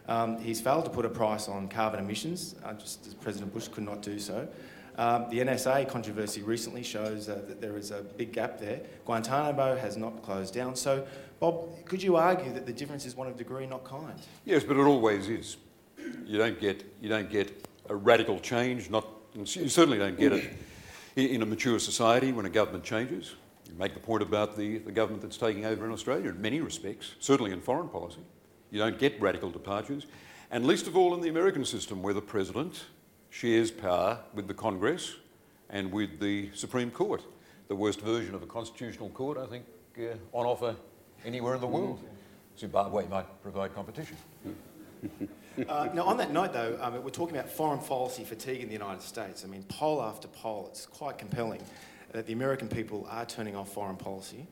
Um, 0.07 0.37
he's 0.39 0.59
failed 0.59 0.85
to 0.85 0.91
put 0.91 1.05
a 1.05 1.09
price 1.09 1.47
on 1.47 1.69
carbon 1.69 1.99
emissions, 1.99 2.55
uh, 2.65 2.73
just 2.73 3.05
as 3.07 3.13
President 3.13 3.53
Bush 3.53 3.67
could 3.67 3.83
not 3.83 4.01
do 4.01 4.19
so. 4.19 4.47
Um, 4.97 5.27
the 5.29 5.39
NSA 5.39 5.87
controversy 5.89 6.43
recently 6.43 6.83
shows 6.83 7.29
uh, 7.29 7.41
that 7.47 7.61
there 7.61 7.77
is 7.77 7.91
a 7.91 8.01
big 8.01 8.31
gap 8.31 8.59
there. 8.59 8.81
Guantanamo 9.05 9.75
has 9.75 9.97
not 9.97 10.21
closed 10.21 10.53
down. 10.53 10.75
So, 10.75 11.05
Bob, 11.39 11.85
could 11.85 12.03
you 12.03 12.15
argue 12.15 12.53
that 12.53 12.65
the 12.65 12.73
difference 12.73 13.05
is 13.05 13.15
one 13.15 13.27
of 13.27 13.37
degree, 13.37 13.65
not 13.65 13.83
kind? 13.83 14.19
Yes, 14.45 14.63
but 14.63 14.77
it 14.77 14.81
always 14.81 15.29
is. 15.29 15.57
You 16.25 16.37
don't 16.37 16.59
get, 16.59 16.83
you 17.01 17.09
don't 17.09 17.29
get 17.29 17.67
a 17.89 17.95
radical 17.95 18.39
change, 18.39 18.89
not, 18.89 19.07
you 19.33 19.45
certainly 19.45 19.97
don't 19.97 20.17
get 20.17 20.33
it 20.33 20.57
in 21.15 21.41
a 21.41 21.45
mature 21.45 21.79
society 21.79 22.31
when 22.31 22.45
a 22.45 22.49
government 22.49 22.83
changes. 22.83 23.35
You 23.73 23.79
make 23.79 23.95
the 23.95 23.99
point 23.99 24.21
about 24.21 24.55
the, 24.55 24.77
the 24.77 24.91
government 24.91 25.23
that's 25.23 25.37
taking 25.37 25.65
over 25.65 25.83
in 25.85 25.91
Australia 25.91 26.29
in 26.29 26.39
many 26.39 26.61
respects, 26.61 27.15
certainly 27.19 27.51
in 27.51 27.59
foreign 27.59 27.89
policy. 27.89 28.21
You 28.69 28.77
don't 28.77 28.99
get 28.99 29.19
radical 29.19 29.49
departures. 29.49 30.05
And 30.51 30.67
least 30.67 30.85
of 30.85 30.95
all 30.95 31.15
in 31.15 31.21
the 31.21 31.29
American 31.29 31.65
system, 31.65 32.03
where 32.03 32.13
the 32.13 32.21
president 32.21 32.85
shares 33.31 33.71
power 33.71 34.19
with 34.35 34.47
the 34.47 34.53
Congress 34.53 35.15
and 35.71 35.91
with 35.91 36.19
the 36.19 36.51
Supreme 36.53 36.91
Court, 36.91 37.23
the 37.67 37.75
worst 37.75 38.01
version 38.01 38.35
of 38.35 38.43
a 38.43 38.45
constitutional 38.45 39.09
court, 39.09 39.39
I 39.39 39.47
think, 39.47 39.65
uh, 39.97 40.37
on 40.37 40.45
offer 40.45 40.75
anywhere 41.25 41.55
in 41.55 41.61
the 41.61 41.67
world. 41.67 41.99
Zimbabwe 42.59 43.07
might 43.07 43.41
provide 43.41 43.73
competition. 43.73 44.17
Uh, 45.67 45.87
now, 45.93 46.03
on 46.03 46.17
that 46.17 46.31
note, 46.31 46.51
though, 46.51 46.77
um, 46.81 47.03
we're 47.03 47.11
talking 47.11 47.35
about 47.35 47.47
foreign 47.47 47.79
policy 47.79 48.23
fatigue 48.23 48.61
in 48.61 48.67
the 48.67 48.73
United 48.73 49.01
States. 49.01 49.43
I 49.45 49.47
mean, 49.47 49.63
poll 49.63 50.01
after 50.01 50.27
poll, 50.27 50.67
it's 50.71 50.87
quite 50.87 51.19
compelling 51.19 51.61
that 52.13 52.25
the 52.25 52.33
American 52.33 52.67
people 52.67 53.05
are 53.09 53.25
turning 53.25 53.55
off 53.55 53.73
foreign 53.73 53.97
policy. 53.97 54.47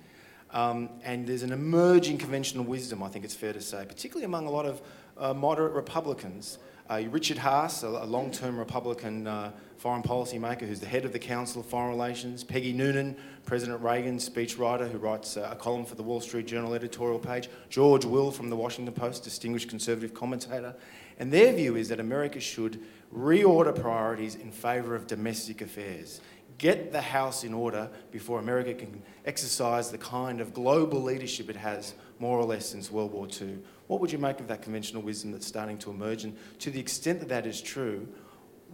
Um, 0.52 0.90
and 1.04 1.26
there's 1.26 1.44
an 1.44 1.54
emerging 1.54 2.18
conventional 2.18 2.66
wisdom, 2.66 3.02
I 3.02 3.08
think 3.08 3.24
it's 3.24 3.36
fair 3.36 3.54
to 3.54 3.62
say, 3.62 3.86
particularly 3.88 4.26
among 4.26 4.48
a 4.48 4.52
lot 4.52 4.66
of 4.66 4.82
uh, 5.18 5.34
moderate 5.34 5.74
Republicans. 5.74 6.58
Uh, 6.90 7.04
Richard 7.10 7.38
Haass, 7.38 7.84
a, 7.84 7.88
a 7.88 8.06
long 8.06 8.32
term 8.32 8.58
Republican 8.58 9.28
uh, 9.28 9.52
foreign 9.78 10.02
policy 10.02 10.38
maker 10.38 10.66
who's 10.66 10.82
the 10.82 10.88
head 10.88 11.06
of 11.06 11.14
the 11.14 11.20
Council 11.20 11.62
of 11.62 11.68
Foreign 11.68 11.90
Relations, 11.90 12.44
Peggy 12.44 12.74
Noonan, 12.74 13.16
President 13.46 13.82
Reagan's 13.82 14.28
speechwriter 14.28 14.92
who 14.92 14.98
writes 14.98 15.38
uh, 15.38 15.50
a 15.52 15.56
column 15.56 15.86
for 15.86 15.96
the 15.96 16.04
Wall 16.04 16.20
Street 16.20 16.48
Journal 16.48 16.74
editorial 16.74 17.18
page, 17.18 17.48
George 17.70 18.04
Will 18.04 18.30
from 18.30 18.50
the 18.50 18.56
Washington 18.58 18.94
Post, 18.94 19.24
distinguished 19.24 19.70
conservative 19.70 20.14
commentator. 20.14 20.76
And 21.18 21.32
their 21.32 21.54
view 21.54 21.78
is 21.78 21.88
that 21.90 22.00
America 22.00 22.40
should 22.42 22.82
reorder 23.16 23.80
priorities 23.80 24.36
in 24.36 24.52
favour 24.52 24.96
of 24.96 25.08
domestic 25.08 25.62
affairs. 25.62 26.20
Get 26.62 26.92
the 26.92 27.02
house 27.02 27.44
in 27.44 27.56
order 27.56 27.90
before 28.12 28.38
America 28.38 28.76
can 28.76 29.02
exercise 29.26 29.90
the 29.90 29.98
kind 29.98 30.40
of 30.40 30.54
global 30.54 31.02
leadership 31.02 31.50
it 31.50 31.56
has 31.56 31.96
more 32.20 32.38
or 32.38 32.46
less 32.46 32.68
since 32.68 32.92
World 32.92 33.12
War 33.14 33.28
II. 33.28 33.58
What 33.88 34.00
would 34.00 34.12
you 34.12 34.20
make 34.20 34.40
of 34.40 34.48
that 34.50 34.62
conventional 34.62 35.02
wisdom 35.02 35.32
that's 35.32 35.48
starting 35.48 35.80
to 35.80 35.90
emerge? 35.90 36.24
And 36.24 36.38
to 36.60 36.70
the 36.70 36.80
extent 36.80 37.20
that 37.22 37.30
that 37.30 37.48
is 37.48 37.64
true, 37.64 38.08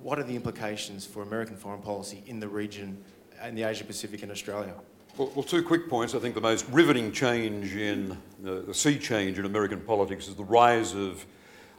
what 0.02 0.20
are 0.20 0.24
the 0.24 0.36
implications 0.36 1.06
for 1.06 1.24
American 1.24 1.56
foreign 1.56 1.82
policy 1.82 2.24
in 2.26 2.42
the 2.42 2.50
region, 2.50 3.02
in 3.42 3.56
the 3.56 3.64
Asia 3.64 3.86
Pacific 3.86 4.22
and 4.22 4.34
Australia? 4.34 4.74
Well, 5.16 5.32
well, 5.34 5.44
two 5.44 5.64
quick 5.64 5.88
points. 5.88 6.14
I 6.14 6.20
think 6.20 6.36
the 6.36 6.42
most 6.42 6.68
riveting 6.70 7.14
change 7.14 7.74
in 7.74 8.12
uh, 8.46 8.64
the 8.68 8.74
sea 8.74 9.00
change 9.00 9.40
in 9.40 9.46
American 9.46 9.80
politics 9.80 10.28
is 10.28 10.36
the 10.36 10.44
rise 10.44 10.94
of 10.94 11.26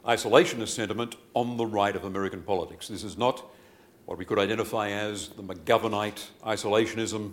isolationist 0.07 0.69
sentiment 0.69 1.17
on 1.35 1.57
the 1.57 1.67
right 1.67 1.95
of 1.95 2.03
American 2.03 2.41
politics. 2.41 2.87
This 2.87 3.03
is 3.03 3.15
not 3.15 3.45
what 4.09 4.17
we 4.17 4.25
could 4.25 4.39
identify 4.39 4.89
as 4.89 5.27
the 5.27 5.43
McGovernite 5.43 6.29
isolationism 6.43 7.31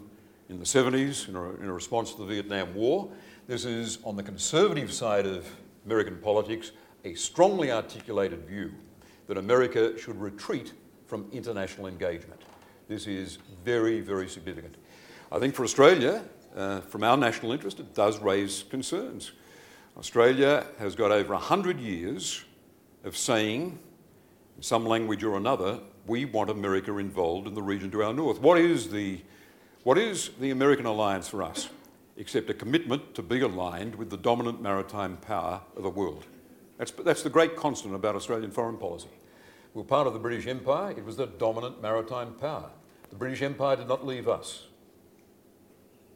in 0.50 0.58
the 0.58 0.64
70s 0.66 1.26
in 1.26 1.34
a, 1.34 1.54
in 1.54 1.64
a 1.70 1.72
response 1.72 2.12
to 2.12 2.18
the 2.18 2.26
Vietnam 2.26 2.74
War. 2.74 3.10
This 3.46 3.64
is, 3.64 3.96
on 4.04 4.14
the 4.14 4.22
conservative 4.22 4.92
side 4.92 5.24
of 5.24 5.48
American 5.86 6.18
politics, 6.18 6.72
a 7.06 7.14
strongly 7.14 7.72
articulated 7.72 8.46
view 8.46 8.74
that 9.26 9.38
America 9.38 9.96
should 9.96 10.20
retreat 10.20 10.74
from 11.06 11.26
international 11.32 11.86
engagement. 11.86 12.42
This 12.88 13.06
is 13.06 13.38
very, 13.64 14.02
very 14.02 14.28
significant. 14.28 14.74
I 15.32 15.38
think 15.38 15.54
for 15.54 15.64
Australia, 15.64 16.24
uh, 16.54 16.82
from 16.82 17.04
our 17.04 17.16
national 17.16 17.52
interest, 17.52 17.80
it 17.80 17.94
does 17.94 18.20
raise 18.20 18.64
concerns. 18.64 19.32
Australia 19.96 20.66
has 20.78 20.94
got 20.94 21.10
over 21.10 21.32
100 21.32 21.80
years 21.80 22.44
of 23.02 23.16
saying, 23.16 23.78
in 24.58 24.62
some 24.62 24.84
language 24.84 25.24
or 25.24 25.38
another, 25.38 25.80
we 26.07 26.25
want 26.25 26.51
America 26.51 26.97
involved 26.99 27.47
in 27.47 27.55
the 27.55 27.62
region 27.62 27.90
to 27.90 28.03
our 28.03 28.12
north. 28.12 28.40
What 28.40 28.59
is 28.59 28.90
the, 28.90 29.21
what 29.83 29.99
is 29.99 30.31
the 30.40 30.51
American 30.51 30.87
alliance 30.87 31.29
for 31.29 31.42
us, 31.42 31.69
except 32.16 32.49
a 32.51 32.55
commitment 32.55 33.14
to 33.14 33.23
be 33.23 33.40
aligned 33.40 33.95
with 33.97 34.11
the 34.11 34.16
dominant 34.16 34.61
maritime 34.61 35.16
power 35.16 35.61
of 35.77 35.83
the 35.83 35.90
world? 35.90 36.25
That's, 36.79 36.90
that's 36.90 37.23
the 37.23 37.31
great 37.31 37.57
constant 37.57 37.95
about 37.95 38.14
Australian 38.14 38.51
foreign 38.51 38.77
policy. 38.77 39.09
We 39.75 39.83
were 39.83 39.88
part 39.88 40.07
of 40.07 40.12
the 40.12 40.19
British 40.19 40.47
Empire, 40.47 40.92
it 40.92 41.05
was 41.05 41.16
the 41.16 41.27
dominant 41.27 41.83
maritime 41.83 42.35
power. 42.35 42.71
The 43.11 43.16
British 43.16 43.42
Empire 43.42 43.77
did 43.77 43.88
not 43.88 44.07
leave 44.07 44.29
us. 44.29 44.64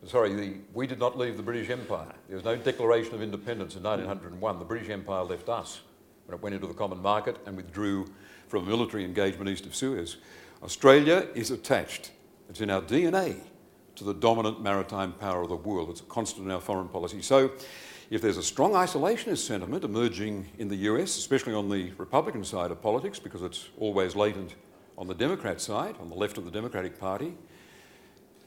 Sorry, 0.06 0.32
the, 0.32 0.54
we 0.72 0.86
did 0.86 0.98
not 0.98 1.18
leave 1.18 1.36
the 1.36 1.42
British 1.42 1.68
Empire. 1.68 2.12
There 2.26 2.36
was 2.36 2.44
no 2.44 2.56
declaration 2.56 3.14
of 3.14 3.22
independence 3.22 3.76
in 3.76 3.82
1901. 3.82 4.58
The 4.58 4.64
British 4.64 4.88
Empire 4.88 5.24
left 5.24 5.48
us 5.50 5.80
when 6.24 6.38
it 6.38 6.42
went 6.42 6.54
into 6.54 6.66
the 6.66 6.74
common 6.74 7.02
market 7.02 7.36
and 7.44 7.54
withdrew 7.54 8.06
from 8.50 8.66
military 8.66 9.04
engagement 9.04 9.48
east 9.48 9.64
of 9.64 9.76
Suez. 9.76 10.16
Australia 10.64 11.28
is 11.36 11.52
attached, 11.52 12.10
it's 12.50 12.60
in 12.60 12.68
our 12.68 12.82
DNA, 12.82 13.36
to 13.94 14.02
the 14.02 14.12
dominant 14.12 14.60
maritime 14.60 15.12
power 15.12 15.42
of 15.42 15.48
the 15.48 15.56
world. 15.56 15.88
It's 15.88 16.00
a 16.00 16.04
constant 16.04 16.46
in 16.46 16.50
our 16.50 16.60
foreign 16.60 16.88
policy. 16.88 17.22
So, 17.22 17.52
if 18.10 18.20
there's 18.20 18.38
a 18.38 18.42
strong 18.42 18.72
isolationist 18.72 19.46
sentiment 19.46 19.84
emerging 19.84 20.48
in 20.58 20.66
the 20.66 20.76
US, 20.76 21.16
especially 21.16 21.54
on 21.54 21.68
the 21.68 21.92
Republican 21.96 22.44
side 22.44 22.72
of 22.72 22.82
politics, 22.82 23.20
because 23.20 23.42
it's 23.42 23.68
always 23.78 24.16
latent 24.16 24.56
on 24.98 25.06
the 25.06 25.14
Democrat 25.14 25.60
side, 25.60 25.94
on 26.00 26.08
the 26.08 26.16
left 26.16 26.36
of 26.36 26.44
the 26.44 26.50
Democratic 26.50 26.98
Party, 26.98 27.34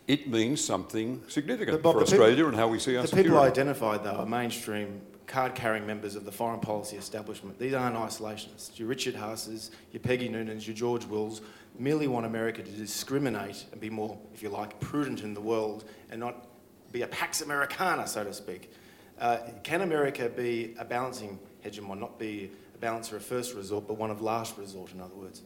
it 0.07 0.27
means 0.27 0.63
something 0.63 1.21
significant 1.27 1.81
Bob, 1.81 1.95
for 1.95 2.01
Australia 2.01 2.35
people- 2.35 2.49
and 2.49 2.57
how 2.57 2.67
we 2.67 2.79
see 2.79 2.95
our 2.95 3.03
The 3.03 3.07
security. 3.07 3.29
people 3.29 3.43
identified, 3.43 4.03
though, 4.03 4.11
are 4.11 4.25
mainstream 4.25 5.01
card-carrying 5.27 5.87
members 5.87 6.15
of 6.15 6.25
the 6.25 6.31
foreign 6.31 6.59
policy 6.59 6.97
establishment. 6.97 7.57
These 7.57 7.73
aren't 7.73 7.95
isolationists. 7.95 8.77
Your 8.77 8.87
Richard 8.87 9.15
Haases, 9.15 9.71
your 9.91 10.01
Peggy 10.01 10.29
Noonans, 10.29 10.67
your 10.67 10.75
George 10.75 11.05
Wills 11.05 11.41
merely 11.79 12.07
want 12.07 12.25
America 12.25 12.61
to 12.61 12.71
discriminate 12.71 13.65
and 13.71 13.79
be 13.81 13.89
more, 13.89 14.17
if 14.33 14.43
you 14.43 14.49
like, 14.49 14.79
prudent 14.79 15.23
in 15.23 15.33
the 15.33 15.41
world 15.41 15.85
and 16.11 16.19
not 16.19 16.47
be 16.91 17.01
a 17.01 17.07
Pax 17.07 17.41
Americana, 17.41 18.05
so 18.05 18.23
to 18.23 18.33
speak. 18.33 18.71
Uh, 19.19 19.37
can 19.63 19.81
America 19.81 20.29
be 20.29 20.75
a 20.77 20.85
balancing 20.85 21.39
hegemon, 21.65 21.99
not 21.99 22.19
be 22.19 22.51
a 22.75 22.77
balancer 22.77 23.15
of 23.15 23.23
first 23.23 23.55
resort, 23.55 23.87
but 23.87 23.95
one 23.97 24.11
of 24.11 24.21
last 24.21 24.57
resort, 24.57 24.91
in 24.91 24.99
other 24.99 25.15
words? 25.15 25.41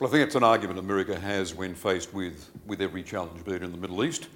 Well, 0.00 0.08
I 0.08 0.12
think 0.12 0.26
it's 0.26 0.34
an 0.34 0.42
argument 0.42 0.78
America 0.78 1.20
has 1.20 1.54
when 1.54 1.74
faced 1.74 2.14
with, 2.14 2.48
with 2.66 2.80
every 2.80 3.02
challenge, 3.02 3.44
be 3.44 3.52
it 3.52 3.62
in 3.62 3.70
the 3.70 3.76
Middle 3.76 4.02
East 4.02 4.28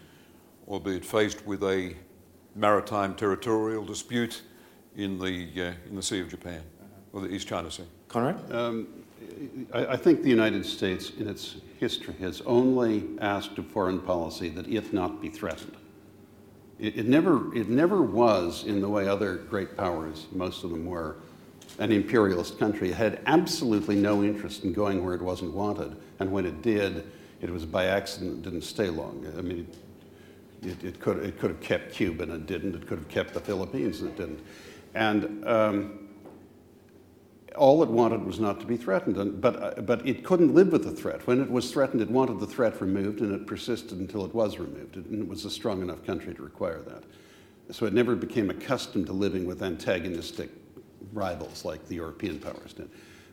or 0.66 0.78
be 0.78 0.96
it 0.96 1.06
faced 1.06 1.46
with 1.46 1.62
a 1.62 1.96
maritime 2.54 3.14
territorial 3.14 3.82
dispute 3.82 4.42
in 4.94 5.18
the, 5.18 5.48
uh, 5.56 5.72
in 5.88 5.96
the 5.96 6.02
Sea 6.02 6.20
of 6.20 6.28
Japan 6.28 6.60
or 7.14 7.22
the 7.22 7.28
East 7.28 7.48
China 7.48 7.70
Sea. 7.70 7.84
Conrad? 8.08 8.36
I, 9.72 9.86
I 9.86 9.96
think 9.96 10.22
the 10.22 10.28
United 10.28 10.66
States, 10.66 11.12
in 11.18 11.26
its 11.26 11.56
history, 11.80 12.14
has 12.20 12.42
only 12.42 13.08
asked 13.22 13.56
of 13.56 13.66
foreign 13.68 14.00
policy 14.00 14.50
that 14.50 14.68
it 14.68 14.92
not 14.92 15.22
be 15.22 15.30
threatened. 15.30 15.76
It, 16.78 16.98
it 16.98 17.06
never, 17.06 17.56
it 17.56 17.70
never 17.70 18.02
was, 18.02 18.64
in 18.64 18.82
the 18.82 18.88
way 18.90 19.08
other 19.08 19.36
great 19.36 19.78
powers, 19.78 20.26
most 20.30 20.62
of 20.62 20.68
them 20.68 20.84
were, 20.84 21.16
an 21.78 21.92
imperialist 21.92 22.58
country. 22.58 22.92
Had 22.92 23.20
absolutely 23.26 23.96
no 23.96 24.22
interest 24.22 24.64
in 24.64 24.72
going 24.72 25.04
where 25.04 25.14
it 25.14 25.22
wasn't 25.22 25.52
wanted, 25.52 25.96
and 26.20 26.30
when 26.30 26.46
it 26.46 26.62
did, 26.62 27.06
it 27.40 27.50
was 27.50 27.66
by 27.66 27.86
accident. 27.86 28.42
Didn't 28.42 28.62
stay 28.62 28.88
long. 28.88 29.26
I 29.36 29.42
mean, 29.42 29.66
it, 30.62 30.82
it, 30.82 31.00
could, 31.00 31.18
it 31.18 31.38
could 31.38 31.50
have 31.50 31.60
kept 31.60 31.92
Cuba 31.92 32.24
and 32.24 32.32
it 32.32 32.46
didn't. 32.46 32.74
It 32.74 32.86
could 32.86 32.98
have 32.98 33.08
kept 33.08 33.34
the 33.34 33.40
Philippines 33.40 34.00
and 34.00 34.10
it 34.10 34.16
didn't. 34.16 34.40
And 34.94 35.46
um, 35.46 36.08
all 37.56 37.82
it 37.82 37.88
wanted 37.88 38.24
was 38.24 38.40
not 38.40 38.60
to 38.60 38.66
be 38.66 38.76
threatened, 38.76 39.16
and, 39.16 39.40
but, 39.40 39.78
uh, 39.78 39.80
but 39.82 40.06
it 40.06 40.24
couldn't 40.24 40.54
live 40.54 40.72
with 40.72 40.84
the 40.84 40.90
threat. 40.90 41.26
When 41.26 41.40
it 41.40 41.50
was 41.50 41.70
threatened, 41.70 42.00
it 42.02 42.10
wanted 42.10 42.40
the 42.40 42.46
threat 42.46 42.80
removed, 42.80 43.20
and 43.20 43.32
it 43.32 43.46
persisted 43.46 43.98
until 43.98 44.24
it 44.24 44.34
was 44.34 44.58
removed. 44.58 44.96
It, 44.96 45.06
and 45.06 45.22
it 45.22 45.28
was 45.28 45.44
a 45.44 45.50
strong 45.50 45.82
enough 45.82 46.04
country 46.04 46.34
to 46.34 46.42
require 46.42 46.80
that. 46.82 47.04
So 47.70 47.86
it 47.86 47.92
never 47.92 48.14
became 48.14 48.50
accustomed 48.50 49.06
to 49.06 49.12
living 49.12 49.46
with 49.46 49.62
antagonistic 49.62 50.50
rivals 51.12 51.64
like 51.64 51.86
the 51.86 51.96
European 51.96 52.38
powers 52.38 52.72
did. 52.72 52.88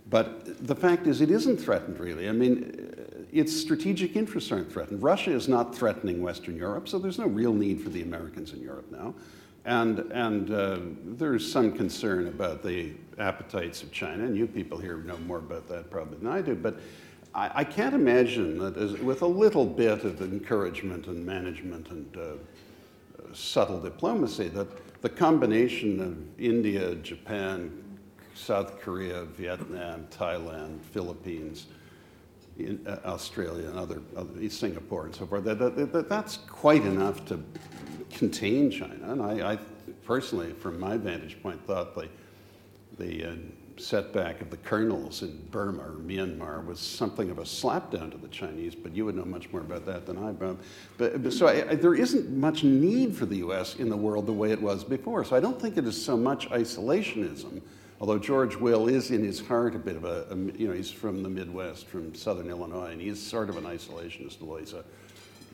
But 0.09 0.67
the 0.67 0.75
fact 0.75 1.07
is, 1.07 1.21
it 1.21 1.31
isn't 1.31 1.57
threatened 1.57 1.99
really. 1.99 2.27
I 2.27 2.31
mean, 2.31 3.27
its 3.31 3.55
strategic 3.55 4.15
interests 4.15 4.51
aren't 4.51 4.71
threatened. 4.71 5.01
Russia 5.01 5.31
is 5.31 5.47
not 5.47 5.75
threatening 5.75 6.21
Western 6.21 6.57
Europe, 6.57 6.87
so 6.87 6.99
there's 6.99 7.19
no 7.19 7.27
real 7.27 7.53
need 7.53 7.81
for 7.81 7.89
the 7.89 8.01
Americans 8.01 8.53
in 8.53 8.61
Europe 8.61 8.91
now. 8.91 9.13
And, 9.63 9.99
and 10.11 10.51
uh, 10.51 10.79
there's 11.05 11.49
some 11.49 11.71
concern 11.71 12.27
about 12.27 12.63
the 12.63 12.93
appetites 13.19 13.83
of 13.83 13.91
China, 13.91 14.23
and 14.23 14.35
you 14.35 14.47
people 14.47 14.77
here 14.77 14.97
know 14.97 15.17
more 15.19 15.37
about 15.37 15.67
that 15.69 15.91
probably 15.91 16.17
than 16.17 16.27
I 16.27 16.41
do. 16.41 16.55
But 16.55 16.79
I, 17.35 17.51
I 17.55 17.63
can't 17.63 17.93
imagine 17.93 18.57
that 18.57 18.75
as, 18.75 18.93
with 18.93 19.21
a 19.21 19.27
little 19.27 19.65
bit 19.65 20.03
of 20.03 20.21
encouragement 20.21 21.05
and 21.07 21.23
management 21.23 21.89
and 21.89 22.17
uh, 22.17 23.33
subtle 23.33 23.79
diplomacy, 23.79 24.47
that 24.49 24.67
the 25.01 25.09
combination 25.09 25.99
of 25.99 26.39
India, 26.39 26.95
Japan, 26.95 27.83
South 28.35 28.79
Korea, 28.79 29.25
Vietnam, 29.25 30.07
Thailand, 30.11 30.81
Philippines, 30.81 31.67
in, 32.57 32.85
uh, 32.87 32.99
Australia, 33.05 33.69
and 33.69 33.79
other, 33.79 34.01
other, 34.15 34.49
Singapore, 34.49 35.05
and 35.05 35.15
so 35.15 35.25
forth, 35.25 35.43
that, 35.43 35.57
that, 35.59 35.91
that, 35.91 36.09
that's 36.09 36.37
quite 36.37 36.83
enough 36.83 37.25
to 37.25 37.43
contain 38.11 38.69
China. 38.69 39.11
And 39.11 39.21
I, 39.21 39.53
I 39.53 39.59
personally, 40.05 40.53
from 40.53 40.79
my 40.79 40.97
vantage 40.97 41.41
point, 41.41 41.65
thought 41.65 41.95
the, 41.95 42.09
the 42.97 43.25
uh, 43.25 43.35
setback 43.81 44.41
of 44.41 44.49
the 44.49 44.57
colonels 44.57 45.21
in 45.21 45.37
Burma 45.51 45.83
or 45.83 45.91
Myanmar 45.91 46.65
was 46.65 46.79
something 46.79 47.29
of 47.29 47.39
a 47.39 47.43
slapdown 47.43 48.11
to 48.11 48.17
the 48.17 48.27
Chinese, 48.27 48.75
but 48.75 48.95
you 48.95 49.05
would 49.05 49.15
know 49.15 49.25
much 49.25 49.51
more 49.51 49.61
about 49.61 49.85
that 49.85 50.05
than 50.05 50.17
I. 50.17 50.31
But, 50.31 50.57
but 50.97 51.33
so 51.33 51.47
I, 51.47 51.71
I, 51.71 51.75
there 51.75 51.95
isn't 51.95 52.29
much 52.29 52.63
need 52.63 53.15
for 53.15 53.25
the 53.25 53.37
U.S. 53.37 53.75
in 53.75 53.89
the 53.89 53.97
world 53.97 54.25
the 54.25 54.33
way 54.33 54.51
it 54.51 54.61
was 54.61 54.83
before. 54.83 55.23
So 55.25 55.35
I 55.35 55.39
don't 55.39 55.59
think 55.59 55.77
it 55.77 55.85
is 55.85 56.03
so 56.03 56.15
much 56.15 56.49
isolationism, 56.49 57.61
although 57.99 58.19
George 58.19 58.55
Will 58.55 58.87
is 58.87 59.11
in 59.11 59.23
his 59.23 59.39
heart 59.39 59.75
a 59.75 59.79
bit 59.79 59.95
of 59.95 60.05
a, 60.05 60.27
a 60.29 60.35
you 60.35 60.67
know, 60.67 60.73
he's 60.73 60.91
from 60.91 61.23
the 61.23 61.29
Midwest, 61.29 61.87
from 61.87 62.13
southern 62.15 62.49
Illinois, 62.49 62.91
and 62.91 63.01
he's 63.01 63.21
sort 63.21 63.49
of 63.49 63.57
an 63.57 63.63
isolationist, 63.63 64.37
although 64.41 64.57
he's 64.57 64.73
a 64.73 64.83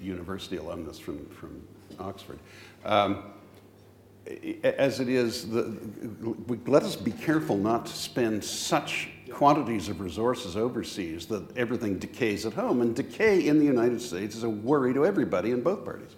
university 0.01 0.57
alumnus 0.57 0.99
from, 0.99 1.25
from 1.29 1.61
Oxford. 1.99 2.39
Um, 2.85 3.23
as 4.63 4.99
it 4.99 5.09
is, 5.09 5.49
the, 5.49 5.77
let 6.65 6.83
us 6.83 6.95
be 6.95 7.11
careful 7.11 7.57
not 7.57 7.85
to 7.85 7.93
spend 7.93 8.43
such 8.43 9.09
quantities 9.31 9.89
of 9.89 10.01
resources 10.01 10.55
overseas 10.57 11.25
that 11.27 11.55
everything 11.55 11.97
decays 11.97 12.45
at 12.45 12.53
home. 12.53 12.81
And 12.81 12.95
decay 12.95 13.47
in 13.47 13.59
the 13.59 13.65
United 13.65 14.01
States 14.01 14.35
is 14.35 14.43
a 14.43 14.49
worry 14.49 14.93
to 14.93 15.05
everybody 15.05 15.51
in 15.51 15.61
both 15.61 15.85
parties. 15.85 16.15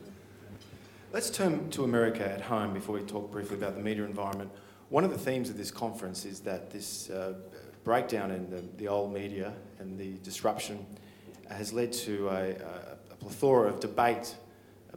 Let's 1.11 1.29
turn 1.29 1.69
to 1.71 1.83
America 1.83 2.29
at 2.29 2.41
home 2.41 2.73
before 2.73 2.95
we 2.95 3.01
talk 3.01 3.31
briefly 3.31 3.57
about 3.57 3.75
the 3.75 3.81
media 3.81 4.05
environment. 4.05 4.51
One 4.89 5.03
of 5.03 5.11
the 5.11 5.17
themes 5.17 5.49
of 5.49 5.57
this 5.57 5.71
conference 5.71 6.25
is 6.25 6.39
that 6.41 6.71
this 6.71 7.09
uh, 7.09 7.33
breakdown 7.83 8.31
in 8.31 8.49
the, 8.49 8.63
the, 8.77 8.87
old 8.87 9.13
media 9.13 9.53
and 9.79 9.97
the 9.97 10.13
disruption 10.23 10.85
has 11.49 11.73
led 11.73 11.91
to 11.93 12.29
a, 12.29 12.51
a 13.11 13.15
plethora 13.19 13.69
of 13.69 13.79
debate 13.79 14.35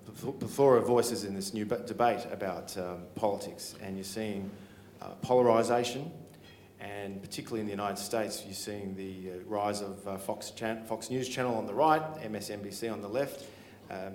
a 0.06 0.10
plethora 0.10 0.78
of 0.78 0.86
voices 0.86 1.24
in 1.24 1.34
this 1.34 1.54
new 1.54 1.64
debate 1.64 2.26
about 2.30 2.76
um, 2.78 3.02
politics, 3.14 3.74
and 3.82 3.96
you're 3.96 4.04
seeing 4.04 4.50
uh, 5.00 5.10
polarisation, 5.22 6.10
and 6.80 7.22
particularly 7.22 7.60
in 7.60 7.66
the 7.66 7.72
United 7.72 7.98
States, 7.98 8.42
you're 8.44 8.54
seeing 8.54 8.94
the 8.96 9.30
uh, 9.30 9.34
rise 9.46 9.80
of 9.80 10.06
uh, 10.06 10.16
Fox, 10.18 10.50
Chan- 10.50 10.84
Fox 10.84 11.10
News 11.10 11.28
Channel 11.28 11.54
on 11.54 11.66
the 11.66 11.74
right, 11.74 12.02
MSNBC 12.22 12.92
on 12.92 13.02
the 13.02 13.08
left. 13.08 13.46
Um, 13.90 14.14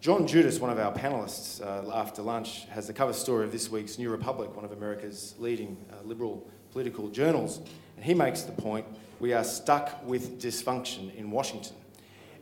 John 0.00 0.28
Judis, 0.28 0.60
one 0.60 0.68
of 0.68 0.78
our 0.78 0.92
panellists 0.92 1.62
uh, 1.62 1.90
after 1.96 2.20
lunch, 2.20 2.66
has 2.66 2.86
the 2.86 2.92
cover 2.92 3.14
story 3.14 3.46
of 3.46 3.52
this 3.52 3.70
week's 3.70 3.98
New 3.98 4.10
Republic, 4.10 4.54
one 4.54 4.64
of 4.64 4.72
America's 4.72 5.34
leading 5.38 5.78
uh, 5.90 6.02
liberal 6.04 6.46
political 6.72 7.08
journals, 7.08 7.60
and 7.96 8.04
he 8.04 8.12
makes 8.12 8.42
the 8.42 8.52
point 8.52 8.84
we 9.18 9.32
are 9.32 9.44
stuck 9.44 10.04
with 10.04 10.42
dysfunction 10.42 11.14
in 11.14 11.30
Washington. 11.30 11.76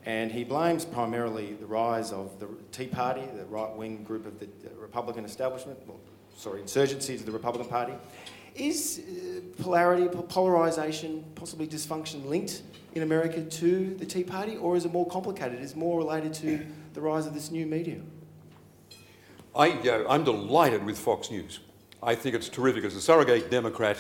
And 0.04 0.32
he 0.32 0.42
blames 0.42 0.84
primarily 0.84 1.52
the 1.54 1.66
rise 1.66 2.12
of 2.12 2.40
the 2.40 2.48
Tea 2.72 2.88
Party, 2.88 3.22
the 3.36 3.44
right 3.44 3.72
wing 3.76 4.02
group 4.02 4.26
of 4.26 4.40
the 4.40 4.48
Republican 4.76 5.24
establishment, 5.24 5.78
well, 5.86 6.00
sorry, 6.36 6.60
insurgencies 6.60 7.20
of 7.20 7.26
the 7.26 7.32
Republican 7.32 7.68
Party. 7.68 7.92
Is 8.54 9.00
uh, 9.00 9.62
polarity, 9.62 10.08
polarisation, 10.08 11.24
possibly 11.36 11.66
dysfunction 11.66 12.26
linked 12.26 12.62
in 12.94 13.02
America 13.02 13.42
to 13.42 13.94
the 13.94 14.04
Tea 14.04 14.24
Party, 14.24 14.56
or 14.56 14.76
is 14.76 14.84
it 14.84 14.92
more 14.92 15.06
complicated? 15.06 15.60
Is 15.60 15.72
it 15.72 15.76
more 15.76 15.98
related 15.98 16.34
to 16.34 16.66
the 16.94 17.00
rise 17.00 17.26
of 17.26 17.32
this 17.32 17.50
new 17.50 17.64
media? 17.64 18.00
I, 19.54 19.70
uh, 19.70 20.04
I'm 20.08 20.24
delighted 20.24 20.84
with 20.84 20.98
Fox 20.98 21.30
News. 21.30 21.60
I 22.02 22.14
think 22.16 22.34
it's 22.34 22.48
terrific. 22.48 22.84
As 22.84 22.96
a 22.96 23.00
surrogate 23.00 23.50
Democrat, 23.50 23.98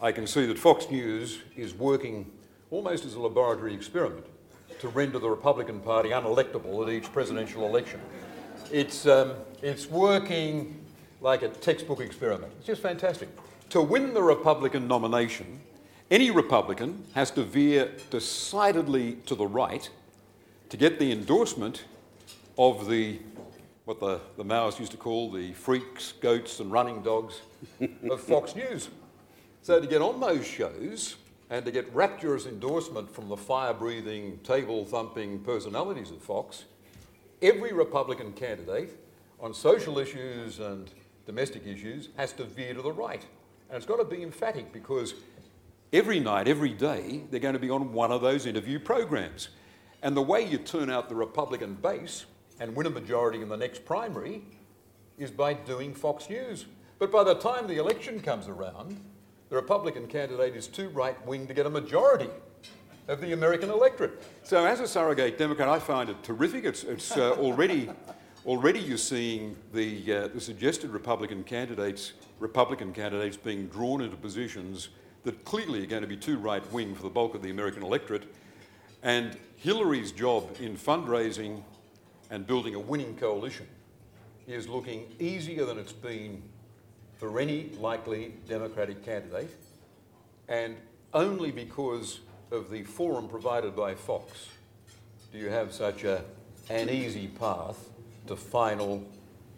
I 0.00 0.12
can 0.12 0.26
see 0.26 0.44
that 0.46 0.58
Fox 0.58 0.90
News 0.90 1.38
is 1.56 1.74
working 1.74 2.30
almost 2.70 3.04
as 3.04 3.14
a 3.14 3.20
laboratory 3.20 3.74
experiment 3.74 4.26
to 4.82 4.88
render 4.88 5.20
the 5.20 5.30
Republican 5.30 5.78
Party 5.78 6.08
unelectable 6.08 6.84
at 6.84 6.92
each 6.92 7.12
presidential 7.12 7.64
election. 7.64 8.00
It's, 8.72 9.06
um, 9.06 9.34
it's 9.62 9.88
working 9.88 10.84
like 11.20 11.42
a 11.42 11.48
textbook 11.50 12.00
experiment. 12.00 12.52
It's 12.58 12.66
just 12.66 12.82
fantastic. 12.82 13.28
To 13.70 13.80
win 13.80 14.12
the 14.12 14.24
Republican 14.24 14.88
nomination, 14.88 15.60
any 16.10 16.32
Republican 16.32 17.04
has 17.14 17.30
to 17.30 17.44
veer 17.44 17.92
decidedly 18.10 19.18
to 19.26 19.36
the 19.36 19.46
right 19.46 19.88
to 20.70 20.76
get 20.76 20.98
the 20.98 21.12
endorsement 21.12 21.84
of 22.58 22.88
the 22.88 23.20
what 23.84 24.00
the, 24.00 24.20
the 24.36 24.44
Maoists 24.44 24.80
used 24.80 24.92
to 24.92 24.98
call 24.98 25.30
the 25.30 25.52
freaks, 25.52 26.12
goats, 26.20 26.58
and 26.58 26.72
running 26.72 27.02
dogs 27.02 27.40
of 28.10 28.20
Fox 28.20 28.56
News. 28.56 28.88
So 29.62 29.80
to 29.80 29.86
get 29.86 30.02
on 30.02 30.18
those 30.18 30.44
shows 30.44 31.16
and 31.52 31.66
to 31.66 31.70
get 31.70 31.94
rapturous 31.94 32.46
endorsement 32.46 33.14
from 33.14 33.28
the 33.28 33.36
fire 33.36 33.74
breathing, 33.74 34.38
table 34.38 34.86
thumping 34.86 35.38
personalities 35.40 36.10
of 36.10 36.22
Fox, 36.22 36.64
every 37.42 37.74
Republican 37.74 38.32
candidate 38.32 38.98
on 39.38 39.52
social 39.52 39.98
issues 39.98 40.60
and 40.60 40.90
domestic 41.26 41.66
issues 41.66 42.08
has 42.16 42.32
to 42.32 42.44
veer 42.44 42.72
to 42.72 42.80
the 42.80 42.90
right. 42.90 43.26
And 43.68 43.76
it's 43.76 43.84
got 43.84 43.98
to 43.98 44.04
be 44.04 44.22
emphatic 44.22 44.72
because 44.72 45.12
every 45.92 46.20
night, 46.20 46.48
every 46.48 46.72
day, 46.72 47.20
they're 47.30 47.38
going 47.38 47.52
to 47.52 47.60
be 47.60 47.68
on 47.68 47.92
one 47.92 48.12
of 48.12 48.22
those 48.22 48.46
interview 48.46 48.78
programs. 48.78 49.50
And 50.02 50.16
the 50.16 50.22
way 50.22 50.40
you 50.40 50.56
turn 50.56 50.88
out 50.88 51.10
the 51.10 51.14
Republican 51.14 51.74
base 51.74 52.24
and 52.60 52.74
win 52.74 52.86
a 52.86 52.90
majority 52.90 53.42
in 53.42 53.50
the 53.50 53.58
next 53.58 53.84
primary 53.84 54.42
is 55.18 55.30
by 55.30 55.52
doing 55.52 55.92
Fox 55.92 56.30
News. 56.30 56.64
But 56.98 57.12
by 57.12 57.24
the 57.24 57.34
time 57.34 57.66
the 57.66 57.76
election 57.76 58.20
comes 58.20 58.48
around, 58.48 58.96
the 59.52 59.56
Republican 59.56 60.06
candidate 60.06 60.56
is 60.56 60.66
too 60.66 60.88
right 60.88 61.26
wing 61.26 61.46
to 61.46 61.52
get 61.52 61.66
a 61.66 61.70
majority 61.70 62.30
of 63.06 63.20
the 63.20 63.34
American 63.34 63.68
electorate. 63.68 64.22
So, 64.44 64.64
as 64.64 64.80
a 64.80 64.88
surrogate 64.88 65.36
Democrat, 65.36 65.68
I 65.68 65.78
find 65.78 66.08
it 66.08 66.22
terrific. 66.22 66.64
It's, 66.64 66.84
it's 66.84 67.18
uh, 67.18 67.32
already, 67.32 67.90
already 68.46 68.78
you're 68.78 68.96
seeing 68.96 69.54
the, 69.74 70.10
uh, 70.10 70.28
the 70.28 70.40
suggested 70.40 70.88
Republican 70.88 71.44
candidates, 71.44 72.14
Republican 72.40 72.94
candidates 72.94 73.36
being 73.36 73.66
drawn 73.66 74.00
into 74.00 74.16
positions 74.16 74.88
that 75.24 75.44
clearly 75.44 75.82
are 75.82 75.86
going 75.86 76.00
to 76.00 76.08
be 76.08 76.16
too 76.16 76.38
right 76.38 76.62
wing 76.72 76.94
for 76.94 77.02
the 77.02 77.10
bulk 77.10 77.34
of 77.34 77.42
the 77.42 77.50
American 77.50 77.82
electorate. 77.82 78.34
And 79.02 79.36
Hillary's 79.56 80.12
job 80.12 80.56
in 80.60 80.78
fundraising 80.78 81.62
and 82.30 82.46
building 82.46 82.74
a 82.74 82.80
winning 82.80 83.18
coalition 83.18 83.66
is 84.46 84.66
looking 84.66 85.14
easier 85.18 85.66
than 85.66 85.76
it's 85.76 85.92
been 85.92 86.42
for 87.22 87.38
any 87.38 87.70
likely 87.78 88.34
Democratic 88.48 89.04
candidate, 89.04 89.48
and 90.48 90.76
only 91.14 91.52
because 91.52 92.18
of 92.50 92.68
the 92.68 92.82
forum 92.82 93.28
provided 93.28 93.76
by 93.76 93.94
Fox 93.94 94.48
do 95.30 95.38
you 95.38 95.48
have 95.48 95.72
such 95.72 96.02
a, 96.02 96.24
an 96.68 96.90
easy 96.90 97.28
path 97.28 97.78
to 98.26 98.34
final 98.34 99.06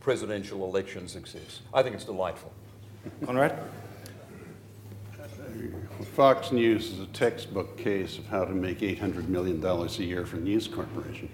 presidential 0.01 0.63
election 0.67 1.09
success. 1.09 1.63
I 1.73 1.83
think 1.83 1.95
it's 1.95 2.05
delightful. 2.05 2.53
Conrad? 3.25 3.59
Fox 6.13 6.53
News 6.53 6.93
is 6.93 7.01
a 7.01 7.07
textbook 7.07 7.79
case 7.79 8.19
of 8.19 8.27
how 8.27 8.45
to 8.45 8.53
make 8.53 8.81
$800 8.81 9.29
million 9.29 9.65
a 9.65 9.87
year 10.03 10.27
for 10.27 10.37
News 10.37 10.69
Corporation. 10.69 11.31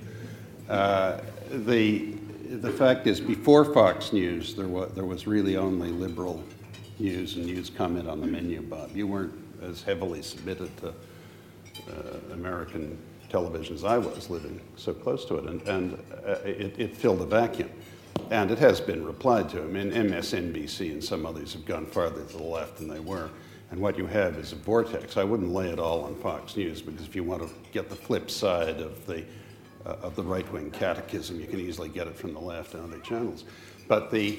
Uh, 0.68 1.22
the, 1.50 2.14
the 2.50 2.70
fact 2.72 3.06
is, 3.06 3.20
before 3.20 3.64
Fox 3.64 4.12
News, 4.12 4.54
there 4.54 4.66
was, 4.66 4.90
there 4.92 5.04
was 5.04 5.26
really 5.26 5.56
only 5.56 5.90
liberal 5.90 6.42
news 6.98 7.36
and 7.36 7.46
news 7.46 7.70
comment 7.70 8.08
on 8.08 8.20
the 8.20 8.26
menu, 8.26 8.60
Bob. 8.60 8.94
You 8.94 9.06
weren't 9.06 9.32
as 9.62 9.82
heavily 9.82 10.20
submitted 10.22 10.76
to 10.78 10.88
uh, 10.88 12.32
American 12.32 12.98
television 13.28 13.76
as 13.76 13.84
I 13.84 13.98
was, 13.98 14.28
living 14.28 14.60
so 14.76 14.92
close 14.92 15.24
to 15.26 15.36
it, 15.36 15.44
and, 15.44 15.62
and 15.62 15.94
uh, 16.26 16.38
it, 16.44 16.78
it, 16.78 16.96
filled 16.96 17.22
a 17.22 17.26
vacuum. 17.26 17.70
And 18.30 18.50
it 18.50 18.58
has 18.58 18.80
been 18.80 19.04
replied 19.06 19.48
to. 19.50 19.62
I 19.62 19.66
mean, 19.66 19.92
MSNBC 19.92 20.90
and 20.90 21.02
some 21.02 21.26
others 21.26 21.52
have 21.52 21.64
gone 21.64 21.86
farther 21.86 22.24
to 22.24 22.36
the 22.36 22.42
left 22.42 22.78
than 22.78 22.88
they 22.88 23.00
were. 23.00 23.30
And 23.70 23.80
what 23.80 23.96
you 23.96 24.06
have 24.06 24.36
is 24.36 24.52
a 24.52 24.56
vortex. 24.56 25.16
I 25.16 25.22
wouldn't 25.22 25.52
lay 25.52 25.68
it 25.68 25.78
all 25.78 26.02
on 26.02 26.16
Fox 26.16 26.56
News 26.56 26.82
because 26.82 27.06
if 27.06 27.14
you 27.14 27.22
want 27.22 27.42
to 27.42 27.48
get 27.70 27.88
the 27.88 27.94
flip 27.94 28.28
side 28.28 28.80
of 28.80 29.06
the 29.06 29.24
uh, 29.86 29.96
of 30.02 30.16
the 30.16 30.22
right-wing 30.22 30.70
catechism. 30.70 31.40
You 31.40 31.46
can 31.46 31.60
easily 31.60 31.88
get 31.88 32.06
it 32.06 32.16
from 32.16 32.32
the 32.32 32.40
left 32.40 32.74
and 32.74 32.82
other 32.84 33.00
channels. 33.00 33.44
But 33.88 34.10
the, 34.10 34.38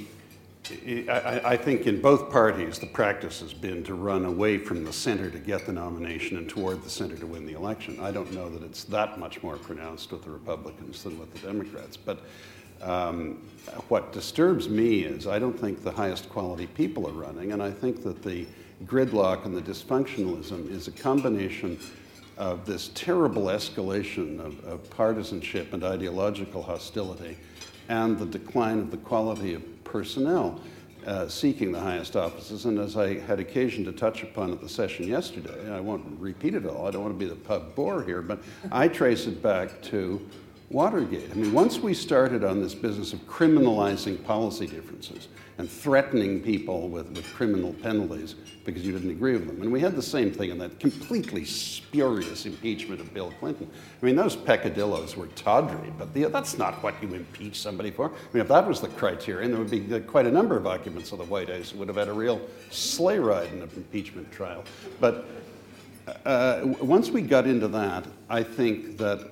I, 1.10 1.42
I, 1.44 1.58
think 1.58 1.88
in 1.88 2.02
both 2.02 2.32
parties, 2.32 2.80
the 2.80 2.86
practice 2.86 3.40
has 3.42 3.54
been 3.54 3.84
to 3.84 3.94
run 3.94 4.26
away 4.26 4.58
from 4.58 4.86
the 4.86 4.94
center 4.94 5.30
to 5.30 5.40
get 5.40 5.66
the 5.66 5.74
nomination 5.74 6.38
and 6.38 6.48
toward 6.48 6.84
the 6.84 6.90
center 6.90 7.16
to 7.18 7.26
win 7.26 7.46
the 7.46 7.54
election. 7.54 8.00
I 8.00 8.12
don't 8.12 8.32
know 8.34 8.50
that 8.50 8.64
it's 8.64 8.84
that 8.86 9.20
much 9.20 9.42
more 9.44 9.58
pronounced 9.58 10.12
with 10.12 10.24
the 10.24 10.30
Republicans 10.30 11.04
than 11.04 11.20
with 11.20 11.34
the 11.34 11.40
Democrats. 11.48 11.98
But 11.98 12.20
um, 12.82 13.42
what 13.90 14.12
disturbs 14.12 14.70
me 14.70 15.04
is 15.04 15.28
I 15.28 15.40
don't 15.40 15.60
think 15.60 15.84
the 15.84 15.92
highest 15.92 16.30
quality 16.30 16.68
people 16.68 17.08
are 17.08 17.14
running, 17.14 17.52
and 17.52 17.62
I 17.62 17.72
think 17.72 18.04
that 18.04 18.24
the 18.24 18.46
gridlock 18.86 19.46
and 19.46 19.56
the 19.56 19.62
dysfunctionalism 19.62 20.70
is 20.72 20.88
a 20.88 20.92
combination 20.92 21.78
of 22.38 22.66
this 22.66 22.90
terrible 22.94 23.44
escalation 23.44 24.40
of, 24.40 24.64
of, 24.66 24.90
partisanship 24.90 25.74
and 25.74 25.84
ideological 25.84 26.62
hostility 26.62 27.38
and 27.90 28.18
the 28.18 28.26
decline 28.26 28.80
of 28.80 28.92
the 28.92 28.98
quality 28.98 29.54
of 29.54 29.84
personnel 29.84 30.60
uh, 31.06 31.28
seeking 31.28 31.72
the 31.72 31.80
highest 31.80 32.16
offices. 32.16 32.66
And 32.66 32.80
as 32.80 32.96
I 32.96 33.20
had 33.20 33.40
occasion 33.40 33.84
to 33.86 33.92
touch 33.92 34.24
upon 34.24 34.52
at 34.52 34.62
the 34.62 34.70
session 34.70 35.08
yesterday, 35.08 35.72
I 35.72 35.80
won't 35.80 36.06
repeat 36.20 36.56
it 36.56 36.66
all, 36.66 36.88
I 36.88 36.92
don't 36.92 37.04
want 37.04 37.20
to 37.20 37.20
be 37.20 37.30
the 37.30 37.36
pub 37.36 37.76
bore 37.76 38.04
here, 38.04 38.22
but 38.22 38.40
I 38.72 38.88
trace 38.88 39.26
it 39.26 39.42
back 39.42 39.82
to 39.84 40.22
Watergate. 40.70 41.30
I 41.32 41.34
mean, 41.34 41.52
once 41.52 41.80
we 41.80 41.94
started 41.94 42.46
on 42.46 42.62
this 42.62 42.74
business 42.74 43.12
of 43.12 43.20
criminalizing 43.28 44.24
policy 44.24 44.68
differences 44.68 45.28
and 45.58 45.70
threatening 45.70 46.42
people 46.42 46.90
with, 46.90 47.10
with 47.12 47.26
criminal 47.34 47.74
penalties 47.74 48.36
because 48.66 48.86
you 48.86 48.92
didn't 48.92 49.12
agree 49.12 49.34
with 49.34 49.48
them, 49.48 49.62
and 49.62 49.72
we 49.72 49.80
had 49.80 49.96
the 49.96 50.02
same 50.02 50.32
thing 50.32 50.52
in 50.52 50.58
that 50.58 50.80
completely 50.80 51.44
spurious 51.44 52.46
impeachment 52.46 53.02
of 53.02 53.14
Bill 53.14 53.32
Clinton. 53.40 53.70
I 54.02 54.06
mean, 54.06 54.16
those 54.16 54.36
peccadillos 54.36 55.16
were 55.16 55.28
tawdry, 55.28 55.92
but 55.98 56.14
the, 56.14 56.26
that's 56.26 56.58
not 56.58 56.82
what 56.84 57.02
you 57.02 57.14
impeach 57.14 57.60
somebody 57.60 57.92
for. 57.92 58.08
I 58.08 58.34
mean, 58.34 58.42
if 58.42 58.48
that 58.50 58.68
was 58.68 58.82
the 58.82 58.90
criterion, 58.90 59.52
there 59.52 59.60
would 59.60 59.72
be 59.72 60.00
quite 60.02 60.28
a 60.28 60.32
number 60.32 60.58
of 60.58 60.68
occupants 60.68 61.12
of 61.12 61.18
the 61.18 61.26
White 61.26 61.50
House 61.50 61.72
who 61.72 61.80
would 61.80 61.88
have 61.88 61.98
had 61.98 62.08
a 62.08 62.14
real 62.14 62.42
sleigh 62.70 63.20
ride 63.20 63.52
in 63.52 63.62
an 63.62 63.70
impeachment 63.76 64.32
trial. 64.32 64.64
But 65.00 65.26
uh, 66.26 66.62
once 66.80 67.10
we 67.10 67.22
got 67.22 67.48
into 67.48 67.68
that, 67.70 68.06
I 68.30 68.44
think 68.44 68.98
that 68.98 69.32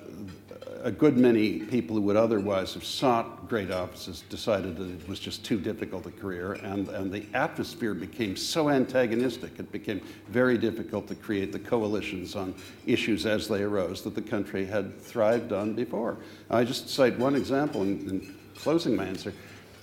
a 0.82 0.90
good 0.90 1.16
many 1.18 1.58
people 1.58 1.96
who 1.96 2.02
would 2.02 2.16
otherwise 2.16 2.74
have 2.74 2.84
sought 2.84 3.48
great 3.48 3.70
offices 3.70 4.22
decided 4.30 4.76
that 4.76 4.88
it 4.88 5.08
was 5.08 5.20
just 5.20 5.44
too 5.44 5.58
difficult 5.58 6.06
a 6.06 6.10
career, 6.10 6.52
and, 6.52 6.88
and 6.88 7.12
the 7.12 7.24
atmosphere 7.34 7.94
became 7.94 8.36
so 8.36 8.70
antagonistic, 8.70 9.58
it 9.58 9.70
became 9.72 10.00
very 10.28 10.56
difficult 10.56 11.06
to 11.08 11.14
create 11.14 11.52
the 11.52 11.58
coalitions 11.58 12.34
on 12.34 12.54
issues 12.86 13.26
as 13.26 13.48
they 13.48 13.62
arose 13.62 14.02
that 14.02 14.14
the 14.14 14.22
country 14.22 14.64
had 14.64 15.00
thrived 15.00 15.52
on 15.52 15.74
before. 15.74 16.16
I 16.50 16.64
just 16.64 16.88
cite 16.88 17.18
one 17.18 17.34
example 17.34 17.82
in, 17.82 18.08
in 18.08 18.34
closing 18.54 18.96
my 18.96 19.04
answer. 19.04 19.32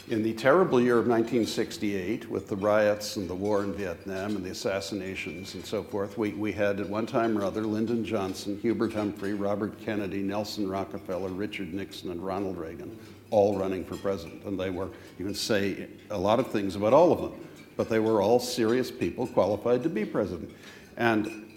In 0.09 0.23
the 0.23 0.31
terrible 0.31 0.79
year 0.79 0.97
of 0.97 1.05
1968, 1.05 2.29
with 2.29 2.47
the 2.47 2.55
riots 2.55 3.17
and 3.17 3.29
the 3.29 3.35
war 3.35 3.65
in 3.65 3.73
Vietnam 3.73 4.37
and 4.37 4.45
the 4.45 4.51
assassinations 4.51 5.53
and 5.53 5.65
so 5.65 5.83
forth, 5.83 6.17
we, 6.17 6.29
we 6.29 6.53
had 6.53 6.79
at 6.79 6.87
one 6.87 7.05
time 7.05 7.37
or 7.37 7.43
other 7.43 7.63
Lyndon 7.63 8.05
Johnson, 8.05 8.57
Hubert 8.61 8.93
Humphrey, 8.93 9.33
Robert 9.33 9.77
Kennedy, 9.81 10.21
Nelson 10.21 10.69
Rockefeller, 10.69 11.27
Richard 11.27 11.73
Nixon, 11.73 12.11
and 12.11 12.25
Ronald 12.25 12.57
Reagan 12.57 12.97
all 13.31 13.57
running 13.57 13.83
for 13.83 13.97
president. 13.97 14.45
And 14.45 14.57
they 14.57 14.69
were, 14.69 14.87
you 15.19 15.25
can 15.25 15.35
say 15.35 15.87
a 16.09 16.17
lot 16.17 16.39
of 16.39 16.47
things 16.51 16.77
about 16.77 16.93
all 16.93 17.11
of 17.11 17.19
them, 17.19 17.45
but 17.75 17.89
they 17.89 17.99
were 17.99 18.21
all 18.21 18.39
serious 18.39 18.89
people 18.89 19.27
qualified 19.27 19.83
to 19.83 19.89
be 19.89 20.05
president. 20.05 20.49
And, 20.95 21.51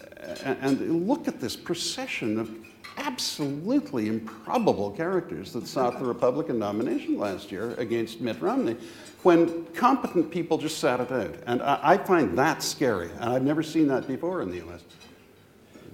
and 0.44 1.06
look 1.06 1.28
at 1.28 1.40
this 1.40 1.54
procession 1.54 2.40
of 2.40 2.50
absolutely 2.96 4.08
improbable 4.08 4.90
characters 4.90 5.52
that 5.52 5.66
sought 5.66 5.98
the 5.98 6.04
Republican 6.04 6.58
nomination 6.58 7.18
last 7.18 7.50
year 7.50 7.74
against 7.74 8.20
Mitt 8.20 8.40
Romney 8.40 8.76
when 9.22 9.64
competent 9.74 10.30
people 10.30 10.58
just 10.58 10.78
sat 10.78 11.00
it 11.00 11.12
out. 11.12 11.34
And 11.46 11.62
I, 11.62 11.78
I 11.82 11.96
find 11.98 12.36
that 12.38 12.62
scary, 12.62 13.10
and 13.18 13.30
I've 13.30 13.42
never 13.42 13.62
seen 13.62 13.86
that 13.88 14.06
before 14.06 14.42
in 14.42 14.50
the 14.50 14.58
US. 14.68 14.82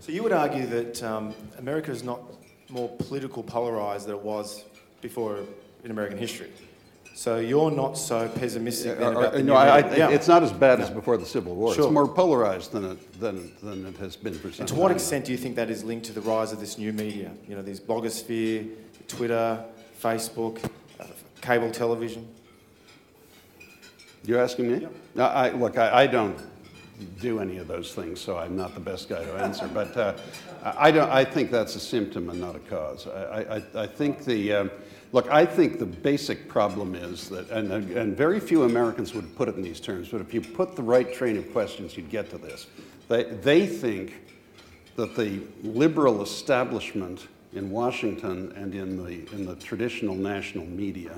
So 0.01 0.13
you 0.13 0.23
would 0.23 0.33
argue 0.33 0.67
that 0.67 1.03
um, 1.03 1.35
America 1.59 1.91
is 1.91 2.03
not 2.03 2.21
more 2.69 2.89
political 2.89 3.43
polarised 3.43 4.07
than 4.07 4.15
it 4.15 4.23
was 4.23 4.65
before 5.01 5.41
in 5.85 5.91
American 5.91 6.19
history. 6.19 6.51
So 7.16 7.38
you're 7.38 7.70
not 7.70 7.96
so 7.96 8.29
pessimistic 8.29 8.98
then 8.98 9.14
Or- 9.14 9.20
about 9.20 9.33
the 9.33 9.42
no, 9.42 9.55
new 9.55 9.59
I. 9.59 9.79
I, 9.81 9.96
Yeah. 9.96 10.11
it's 10.11 10.29
not 10.29 10.42
as 10.42 10.52
bad 10.52 10.81
as 10.83 10.90
before 10.90 11.16
the 11.16 11.24
Civil 11.24 11.55
War. 11.55 11.72
Sure. 11.72 11.85
It's 11.85 11.92
more 11.92 12.07
polarized 12.07 12.72
than 12.72 12.85
it, 12.85 13.20
than, 13.20 13.52
than 13.62 13.87
it 13.87 13.96
has 13.96 14.16
been 14.16 14.35
for 14.35 14.52
some 14.52 14.61
And 14.61 14.68
to 14.68 14.74
what 14.74 14.88
time. 14.88 14.96
extent 14.96 15.24
do 15.24 15.33
you 15.33 15.38
think 15.38 15.57
that 15.57 15.70
is 15.70 15.83
linked 15.83 16.05
to 16.07 16.12
the 16.12 16.20
rise 16.20 16.52
of 16.52 16.61
this 16.61 16.76
new 16.76 16.92
media? 16.92 17.31
You 17.48 17.57
know, 17.57 17.62
these 17.62 17.81
blogosphere, 17.81 18.68
Twitter, 19.09 19.64
Facebook, 19.98 20.62
uh, 21.00 21.07
cable 21.40 21.70
television. 21.70 22.29
You're 24.26 24.42
asking 24.42 24.70
me? 24.70 24.87
No, 25.14 25.24
I, 25.24 25.52
look, 25.52 25.79
I, 25.79 26.02
I 26.02 26.07
don't 26.07 26.38
do 27.22 27.40
any 27.40 27.57
of 27.57 27.66
those 27.66 27.94
things, 27.94 28.20
so 28.20 28.37
I'm 28.37 28.59
not 28.59 28.74
the 28.74 28.81
best 28.81 29.09
guy 29.09 29.24
to 29.24 29.33
answer. 29.37 29.66
But 29.72 29.96
uh, 29.96 30.12
I, 30.62 30.90
don't, 30.90 31.09
I 31.11 31.24
think 31.24 31.50
that's 31.50 31.76
a 31.76 31.81
symptom 31.81 32.29
and 32.29 32.38
not 32.38 32.57
a 32.57 32.59
cause. 32.59 33.07
I, 33.07 33.57
I, 33.57 33.85
I 33.85 33.87
think 33.87 34.26
the, 34.26 34.52
um, 34.52 34.70
look, 35.12 35.29
I 35.31 35.47
think 35.47 35.79
the 35.79 35.87
basic 35.87 36.49
problem 36.49 36.95
is 36.95 37.29
that, 37.29 37.51
and, 37.51 37.71
and 37.73 38.16
very 38.16 38.40
few 38.40 38.64
Americans 38.64 39.14
would 39.14 39.35
put 39.37 39.49
it 39.49 39.57
in 39.57 39.62
these 39.62 39.81
terms, 39.81 40.09
but 40.09 40.21
if 40.21 40.33
you 40.35 40.40
put 40.40 40.77
the 40.77 40.83
right 40.83 41.12
train 41.12 41.37
of 41.37 41.53
questions, 41.53 41.97
you'd 41.97 42.11
get 42.11 42.31
to 42.31 42.38
this. 42.38 42.66
They, 43.09 43.25
they 43.25 43.66
think 43.66 44.14
that 44.97 45.14
the 45.14 45.40
liberal 45.62 46.23
establishment 46.23 47.29
in 47.53 47.71
Washington 47.71 48.53
and 48.57 48.75
in 48.75 48.97
the, 48.97 49.35
in 49.35 49.47
the 49.47 49.57
traditional 49.57 50.14
national 50.14 50.66
media 50.66 51.12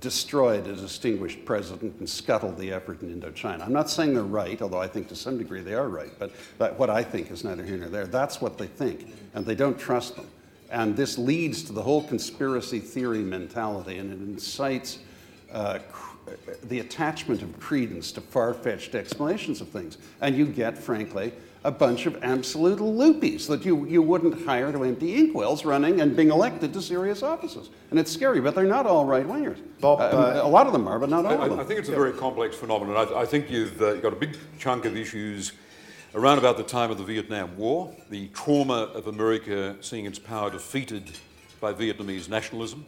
destroyed 0.00 0.66
a 0.66 0.74
distinguished 0.74 1.44
president 1.44 1.94
and 1.98 2.08
scuttled 2.08 2.58
the 2.58 2.72
effort 2.72 3.02
in 3.02 3.20
Indochina. 3.20 3.60
I'm 3.64 3.72
not 3.72 3.90
saying 3.90 4.14
they're 4.14 4.22
right, 4.22 4.60
although 4.62 4.80
I 4.80 4.86
think 4.86 5.08
to 5.08 5.16
some 5.16 5.36
degree 5.36 5.60
they 5.60 5.74
are 5.74 5.88
right, 5.88 6.10
but 6.18 6.78
what 6.78 6.90
I 6.90 7.02
think 7.02 7.30
is 7.30 7.44
neither 7.44 7.64
here 7.64 7.76
nor 7.76 7.88
there. 7.88 8.06
That's 8.06 8.40
what 8.40 8.56
they 8.56 8.66
think, 8.66 9.12
and 9.34 9.44
they 9.44 9.54
don't 9.54 9.78
trust 9.78 10.16
them. 10.16 10.26
And 10.74 10.96
this 10.96 11.16
leads 11.18 11.62
to 11.64 11.72
the 11.72 11.80
whole 11.80 12.02
conspiracy 12.02 12.80
theory 12.80 13.20
mentality, 13.20 13.98
and 13.98 14.12
it 14.12 14.18
incites 14.18 14.98
uh, 15.52 15.78
cr- 15.88 16.32
the 16.64 16.80
attachment 16.80 17.42
of 17.42 17.60
credence 17.60 18.10
to 18.10 18.20
far 18.20 18.52
fetched 18.52 18.96
explanations 18.96 19.60
of 19.60 19.68
things. 19.68 19.98
And 20.20 20.36
you 20.36 20.46
get, 20.46 20.76
frankly, 20.76 21.32
a 21.62 21.70
bunch 21.70 22.06
of 22.06 22.22
absolute 22.24 22.80
loopies 22.80 23.46
that 23.46 23.64
you, 23.64 23.86
you 23.86 24.02
wouldn't 24.02 24.44
hire 24.44 24.72
to 24.72 24.82
empty 24.82 25.16
inkwells 25.16 25.64
running 25.64 26.00
and 26.00 26.16
being 26.16 26.30
elected 26.30 26.72
to 26.72 26.82
serious 26.82 27.22
offices. 27.22 27.70
And 27.90 28.00
it's 28.00 28.10
scary, 28.10 28.40
but 28.40 28.56
they're 28.56 28.64
not 28.64 28.84
all 28.84 29.04
right 29.04 29.26
wingers. 29.26 29.60
Bob, 29.80 30.00
uh, 30.00 30.40
a 30.42 30.48
lot 30.48 30.66
of 30.66 30.72
them 30.72 30.88
are, 30.88 30.98
but 30.98 31.08
not 31.08 31.24
all 31.24 31.40
I, 31.40 31.44
of 31.44 31.50
them. 31.50 31.60
I 31.60 31.64
think 31.64 31.78
it's 31.78 31.88
a 31.88 31.94
very 31.94 32.12
complex 32.12 32.56
phenomenon. 32.56 32.96
I, 32.96 33.20
I 33.20 33.26
think 33.26 33.48
you've 33.48 33.80
uh, 33.80 33.94
got 33.96 34.12
a 34.12 34.16
big 34.16 34.36
chunk 34.58 34.86
of 34.86 34.96
issues 34.96 35.52
around 36.14 36.38
about 36.38 36.56
the 36.56 36.62
time 36.62 36.92
of 36.92 36.98
the 36.98 37.02
Vietnam 37.02 37.56
War, 37.56 37.92
the 38.08 38.28
trauma 38.28 38.84
of 38.94 39.08
America 39.08 39.74
seeing 39.80 40.06
its 40.06 40.18
power 40.18 40.48
defeated 40.48 41.10
by 41.60 41.72
Vietnamese 41.72 42.28
nationalism. 42.28 42.86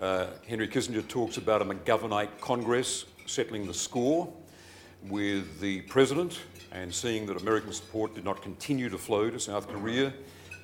Uh, 0.00 0.26
Henry 0.48 0.66
Kissinger 0.66 1.06
talks 1.06 1.36
about 1.36 1.62
a 1.62 1.64
McGovernite 1.64 2.40
Congress 2.40 3.04
settling 3.26 3.68
the 3.68 3.74
score 3.74 4.32
with 5.08 5.60
the 5.60 5.82
president 5.82 6.40
and 6.72 6.92
seeing 6.92 7.24
that 7.26 7.40
American 7.40 7.72
support 7.72 8.16
did 8.16 8.24
not 8.24 8.42
continue 8.42 8.88
to 8.88 8.98
flow 8.98 9.30
to 9.30 9.38
South 9.38 9.68
Korea 9.68 10.12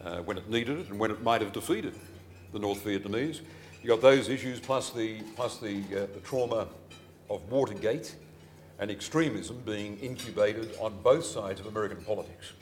uh, 0.05 0.18
when 0.18 0.37
it 0.37 0.51
needed 0.51 0.81
it 0.81 0.88
and 0.88 0.99
when 0.99 1.12
it 1.12 1.22
might 1.22 1.40
have 1.40 1.53
defeated 1.53 1.94
the 2.53 2.59
North 2.59 2.85
Vietnamese. 2.85 3.42
You 3.83 3.88
got 3.88 4.01
those 4.01 4.29
issues 4.29 4.59
plus 4.59 4.90
the 4.90 5.20
plus 5.37 5.59
the, 5.59 5.85
uh, 5.92 6.07
the 6.12 6.20
trauma 6.25 6.66
of 7.31 7.49
Watergate 7.49 8.16
and 8.79 8.91
extremism 8.91 9.62
being 9.65 9.99
incubated 9.99 10.77
on 10.81 10.95
both 11.03 11.25
sides 11.25 11.61
of 11.61 11.67
American 11.67 12.05
politics. 12.05 12.53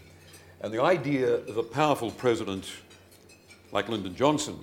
And 0.61 0.73
the 0.73 0.83
idea 0.83 1.35
of 1.35 1.57
a 1.57 1.63
powerful 1.63 2.11
president 2.11 2.71
like 3.73 3.89
Lyndon 3.89 4.15
Johnson 4.15 4.59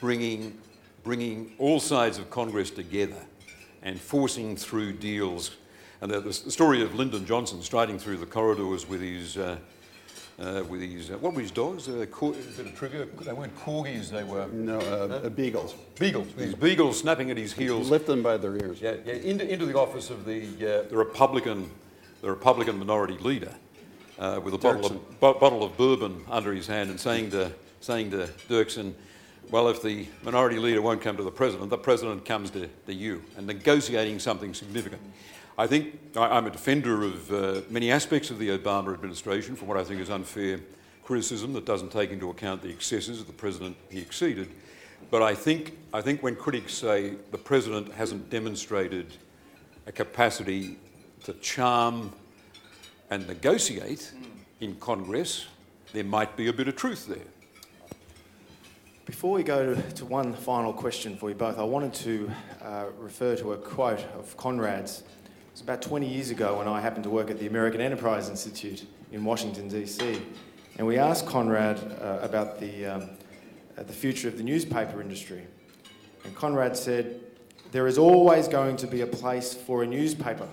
bringing, 0.00 0.58
bringing 1.04 1.52
all 1.58 1.78
sides 1.78 2.18
of 2.18 2.30
Congress 2.30 2.70
together 2.70 3.22
and 3.82 4.00
forcing 4.00 4.56
through 4.56 4.94
deals. 4.94 5.56
And 6.00 6.10
the, 6.10 6.20
the 6.20 6.32
story 6.32 6.82
of 6.82 6.94
Lyndon 6.94 7.26
Johnson 7.26 7.62
striding 7.62 7.98
through 7.98 8.16
the 8.16 8.26
corridors 8.26 8.88
with 8.88 9.02
his, 9.02 9.36
uh, 9.36 9.58
uh, 10.40 10.62
with 10.68 10.80
his 10.80 11.10
uh, 11.10 11.18
what 11.18 11.34
were 11.34 11.40
his 11.40 11.50
dogs? 11.50 11.88
Uh, 11.88 12.06
cor- 12.10 12.34
is 12.34 12.58
it 12.58 12.66
a 12.66 12.70
trigger? 12.70 13.04
They 13.04 13.32
weren't 13.32 13.56
corgis, 13.58 14.10
they 14.10 14.24
were 14.24 14.46
no, 14.48 14.78
uh, 14.78 15.28
beagles. 15.28 15.74
beagles. 15.98 16.28
These 16.36 16.54
beagles 16.54 16.98
snapping 16.98 17.30
at 17.30 17.36
his 17.36 17.52
heels. 17.52 17.90
Lift 17.90 18.06
them 18.06 18.22
by 18.22 18.36
their 18.36 18.56
ears. 18.56 18.80
Yeah, 18.80 18.94
yeah 19.04 19.14
into, 19.14 19.46
into 19.46 19.66
the 19.66 19.78
office 19.78 20.10
of 20.10 20.24
the, 20.24 20.44
uh, 20.44 20.88
the 20.88 20.96
Republican, 20.96 21.70
the 22.22 22.30
Republican 22.30 22.78
minority 22.78 23.18
leader, 23.18 23.52
uh, 24.18 24.40
with 24.42 24.54
a 24.54 24.58
bottle 24.58 24.86
of, 24.86 25.20
bo- 25.20 25.34
bottle 25.34 25.62
of 25.62 25.76
bourbon 25.76 26.24
under 26.30 26.52
his 26.52 26.66
hand, 26.66 26.90
and 26.90 26.98
saying 26.98 27.30
to 27.32 27.52
saying 27.82 28.10
to 28.10 28.28
Dirksen, 28.48 28.94
"Well, 29.50 29.68
if 29.68 29.82
the 29.82 30.06
minority 30.22 30.58
leader 30.58 30.80
won't 30.82 31.02
come 31.02 31.16
to 31.16 31.22
the 31.22 31.30
president, 31.30 31.70
the 31.70 31.78
president 31.78 32.24
comes 32.24 32.50
to, 32.50 32.68
to 32.86 32.94
you," 32.94 33.22
and 33.36 33.46
negotiating 33.46 34.18
something 34.18 34.54
significant. 34.54 35.02
I 35.58 35.66
think 35.66 35.98
I, 36.16 36.36
I'm 36.36 36.46
a 36.46 36.50
defender 36.50 37.02
of 37.02 37.32
uh, 37.32 37.60
many 37.70 37.90
aspects 37.90 38.30
of 38.30 38.38
the 38.38 38.48
Obama 38.56 38.94
administration 38.94 39.56
for 39.56 39.64
what 39.64 39.76
I 39.76 39.84
think 39.84 40.00
is 40.00 40.10
unfair 40.10 40.60
criticism 41.04 41.52
that 41.54 41.64
doesn't 41.64 41.90
take 41.90 42.10
into 42.10 42.30
account 42.30 42.62
the 42.62 42.70
excesses 42.70 43.20
of 43.20 43.26
the 43.26 43.32
president 43.32 43.76
he 43.88 43.98
exceeded. 43.98 44.48
But 45.10 45.22
I 45.22 45.34
think, 45.34 45.76
I 45.92 46.00
think 46.00 46.22
when 46.22 46.36
critics 46.36 46.74
say 46.74 47.14
the 47.30 47.38
president 47.38 47.92
hasn't 47.92 48.30
demonstrated 48.30 49.14
a 49.86 49.92
capacity 49.92 50.78
to 51.24 51.32
charm 51.34 52.12
and 53.10 53.26
negotiate 53.26 54.12
in 54.60 54.76
Congress, 54.76 55.46
there 55.92 56.04
might 56.04 56.36
be 56.36 56.46
a 56.46 56.52
bit 56.52 56.68
of 56.68 56.76
truth 56.76 57.08
there. 57.08 57.18
Before 59.04 59.32
we 59.32 59.42
go 59.42 59.74
to, 59.74 59.92
to 59.94 60.04
one 60.04 60.32
final 60.32 60.72
question 60.72 61.16
for 61.16 61.28
you 61.30 61.34
both, 61.34 61.58
I 61.58 61.64
wanted 61.64 61.92
to 61.94 62.30
uh, 62.62 62.84
refer 62.98 63.34
to 63.36 63.54
a 63.54 63.56
quote 63.56 64.04
of 64.16 64.36
Conrad's. 64.36 65.02
Was 65.60 65.64
about 65.66 65.82
20 65.82 66.08
years 66.08 66.30
ago 66.30 66.56
when 66.56 66.66
I 66.66 66.80
happened 66.80 67.04
to 67.04 67.10
work 67.10 67.30
at 67.30 67.38
the 67.38 67.46
American 67.46 67.82
Enterprise 67.82 68.30
Institute 68.30 68.86
in 69.12 69.26
Washington, 69.26 69.68
D.C. 69.68 70.22
And 70.78 70.86
we 70.86 70.96
asked 70.96 71.26
Conrad 71.26 71.78
uh, 72.00 72.20
about 72.22 72.58
the, 72.58 72.86
um, 72.86 73.10
uh, 73.76 73.82
the 73.82 73.92
future 73.92 74.26
of 74.26 74.38
the 74.38 74.42
newspaper 74.42 75.02
industry. 75.02 75.42
And 76.24 76.34
Conrad 76.34 76.78
said, 76.78 77.20
There 77.72 77.86
is 77.86 77.98
always 77.98 78.48
going 78.48 78.78
to 78.78 78.86
be 78.86 79.02
a 79.02 79.06
place 79.06 79.52
for 79.52 79.82
a 79.82 79.86
newspaper. 79.86 80.48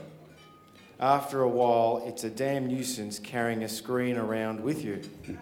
After 1.00 1.42
a 1.42 1.48
while, 1.48 2.04
it's 2.06 2.26
a 2.26 2.30
damn 2.30 2.68
nuisance 2.68 3.18
carrying 3.18 3.64
a 3.64 3.70
screen 3.70 4.18
around 4.18 4.60
with 4.60 4.84
you. 4.84 5.02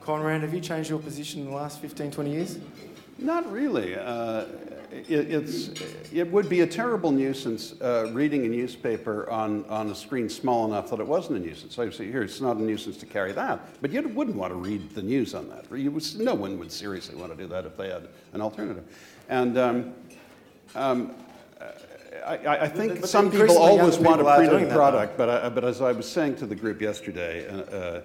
Conrad, 0.00 0.40
have 0.40 0.54
you 0.54 0.60
changed 0.60 0.88
your 0.88 0.98
position 0.98 1.42
in 1.42 1.50
the 1.50 1.54
last 1.54 1.78
15, 1.80 2.10
20 2.10 2.30
years? 2.30 2.58
Not 3.20 3.50
really. 3.52 3.96
Uh, 3.96 4.46
it, 4.90 5.30
it's, 5.30 5.70
it 6.12 6.30
would 6.30 6.48
be 6.48 6.62
a 6.62 6.66
terrible 6.66 7.12
nuisance 7.12 7.80
uh, 7.80 8.10
reading 8.12 8.44
a 8.44 8.48
newspaper 8.48 9.28
on, 9.30 9.64
on 9.66 9.90
a 9.90 9.94
screen 9.94 10.28
small 10.28 10.66
enough 10.66 10.90
that 10.90 11.00
it 11.00 11.06
wasn't 11.06 11.38
a 11.38 11.40
nuisance. 11.40 11.74
So 11.74 11.82
you 11.82 11.92
see 11.92 12.10
here, 12.10 12.22
it's 12.22 12.40
not 12.40 12.56
a 12.56 12.62
nuisance 12.62 12.96
to 12.98 13.06
carry 13.06 13.32
that, 13.32 13.60
but 13.80 13.92
you 13.92 14.02
wouldn't 14.08 14.36
want 14.36 14.52
to 14.52 14.56
read 14.56 14.90
the 14.90 15.02
news 15.02 15.34
on 15.34 15.48
that. 15.50 15.70
Would, 15.70 16.18
no 16.18 16.34
one 16.34 16.58
would 16.58 16.72
seriously 16.72 17.14
want 17.14 17.30
to 17.30 17.38
do 17.38 17.46
that 17.48 17.66
if 17.66 17.76
they 17.76 17.88
had 17.88 18.08
an 18.32 18.40
alternative. 18.40 18.84
And 19.28 19.58
um, 19.58 19.94
um, 20.74 21.14
I, 22.26 22.36
I, 22.38 22.62
I 22.62 22.68
think 22.68 23.00
But- 23.00 23.08
some 23.08 23.30
people 23.30 23.58
always 23.58 23.98
want 23.98 24.20
a 24.20 24.24
printed 24.24 24.70
product, 24.70 25.16
but, 25.16 25.28
I, 25.28 25.48
but 25.48 25.64
as 25.64 25.80
I 25.80 25.92
was 25.92 26.08
saying 26.10 26.36
to 26.36 26.46
the 26.46 26.56
group 26.56 26.80
yesterday, 26.80 27.46
uh, 27.48 27.58
uh, 27.76 28.02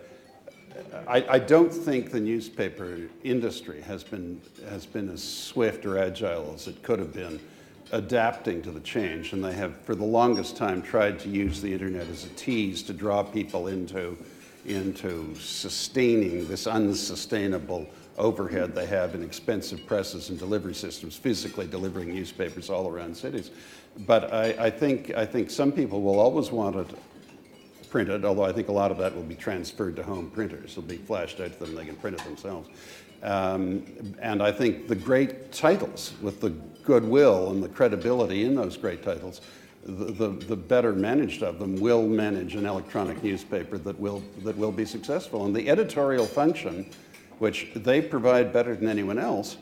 I, 1.08 1.25
I 1.29 1.39
don't 1.39 1.73
think 1.73 2.12
the 2.12 2.19
newspaper 2.19 2.99
industry 3.23 3.81
has 3.81 4.03
been, 4.03 4.41
has 4.69 4.86
been 4.86 5.10
as 5.10 5.23
swift 5.23 5.86
or 5.86 5.97
agile 5.97 6.53
as 6.55 6.67
it 6.67 6.81
could 6.84 6.99
have 6.99 7.13
been 7.13 7.39
adapting 7.91 8.62
to 8.63 8.71
the 8.71 8.79
change. 8.79 9.34
And 9.34 9.43
they 9.43 9.53
have, 9.53 9.79
for 9.81 9.95
the 9.95 10.05
longest 10.05 10.58
time, 10.58 10.81
tried 10.81 11.19
to 11.19 11.29
use 11.29 11.62
the 11.62 11.71
internet 11.71 12.08
as 12.08 12.25
a 12.25 12.29
tease 12.29 12.84
to 12.84 12.93
draw 12.93 13.23
people 13.23 13.67
into, 13.67 14.17
into 14.65 15.36
sustaining 15.36 16.47
this 16.47 16.67
unsustainable 16.67 17.88
overhead 18.17 18.73
they 18.73 18.86
have 18.86 19.13
in 19.13 19.23
expensive 19.23 19.86
presses 19.86 20.29
and 20.29 20.39
delivery 20.39 20.73
systems, 20.73 21.15
physically 21.15 21.67
delivering 21.67 22.13
newspapers 22.13 22.69
all 22.69 22.89
around 22.89 23.15
cities. 23.15 23.51
But 23.99 24.34
I, 24.34 24.55
I, 24.65 24.69
think, 24.69 25.13
I 25.15 25.25
think 25.25 25.51
some 25.51 25.71
people 25.71 26.01
will 26.01 26.19
always 26.19 26.51
want 26.51 26.75
it 26.75 26.89
printed, 27.95 28.25
although 28.25 28.43
I 28.43 28.51
think 28.51 28.67
a 28.67 28.73
lot 28.73 28.91
of 28.91 28.97
that 28.97 29.15
will 29.15 29.23
be 29.23 29.35
transferred 29.35 29.96
to 29.96 30.04
home 30.04 30.29
printers. 30.29 30.71
It'll 30.71 30.81
be 30.81 30.98
flashed 30.98 31.39
out 31.39 31.54
to 31.54 31.60
them, 31.60 31.75
they 31.75 31.85
can 31.85 31.96
print 31.96 32.19
it 32.19 32.25
themselves. 32.25 32.67
Um, 33.23 33.85
and 34.21 34.43
I 34.43 34.52
think 34.52 34.89
the 34.89 34.98
great 34.98 35.54
titles, 35.54 36.12
with 36.21 36.41
the 36.41 36.50
goodwill 36.83 37.52
and 37.52 37.63
the 37.63 37.69
credibility 37.69 38.43
in 38.43 38.54
those 38.54 38.75
great 38.75 39.02
titles, 39.02 39.39
the, 39.85 40.12
the, 40.12 40.27
the, 40.27 40.58
better 40.58 40.91
managed 40.91 41.41
of 41.41 41.58
them 41.58 41.77
will 41.77 42.06
manage 42.06 42.56
an 42.56 42.65
electronic 42.65 43.23
newspaper 43.23 43.77
that 43.77 43.98
will, 43.98 44.21
that 44.43 44.58
will 44.58 44.73
be 44.73 44.83
successful. 44.83 45.46
And 45.46 45.56
the 45.56 45.69
editorial 45.69 46.25
function, 46.25 46.89
which 47.39 47.69
they 47.77 48.02
provide 48.02 48.52
better 48.52 48.75
than 48.75 48.89
anyone 48.89 49.19
else, 49.19 49.56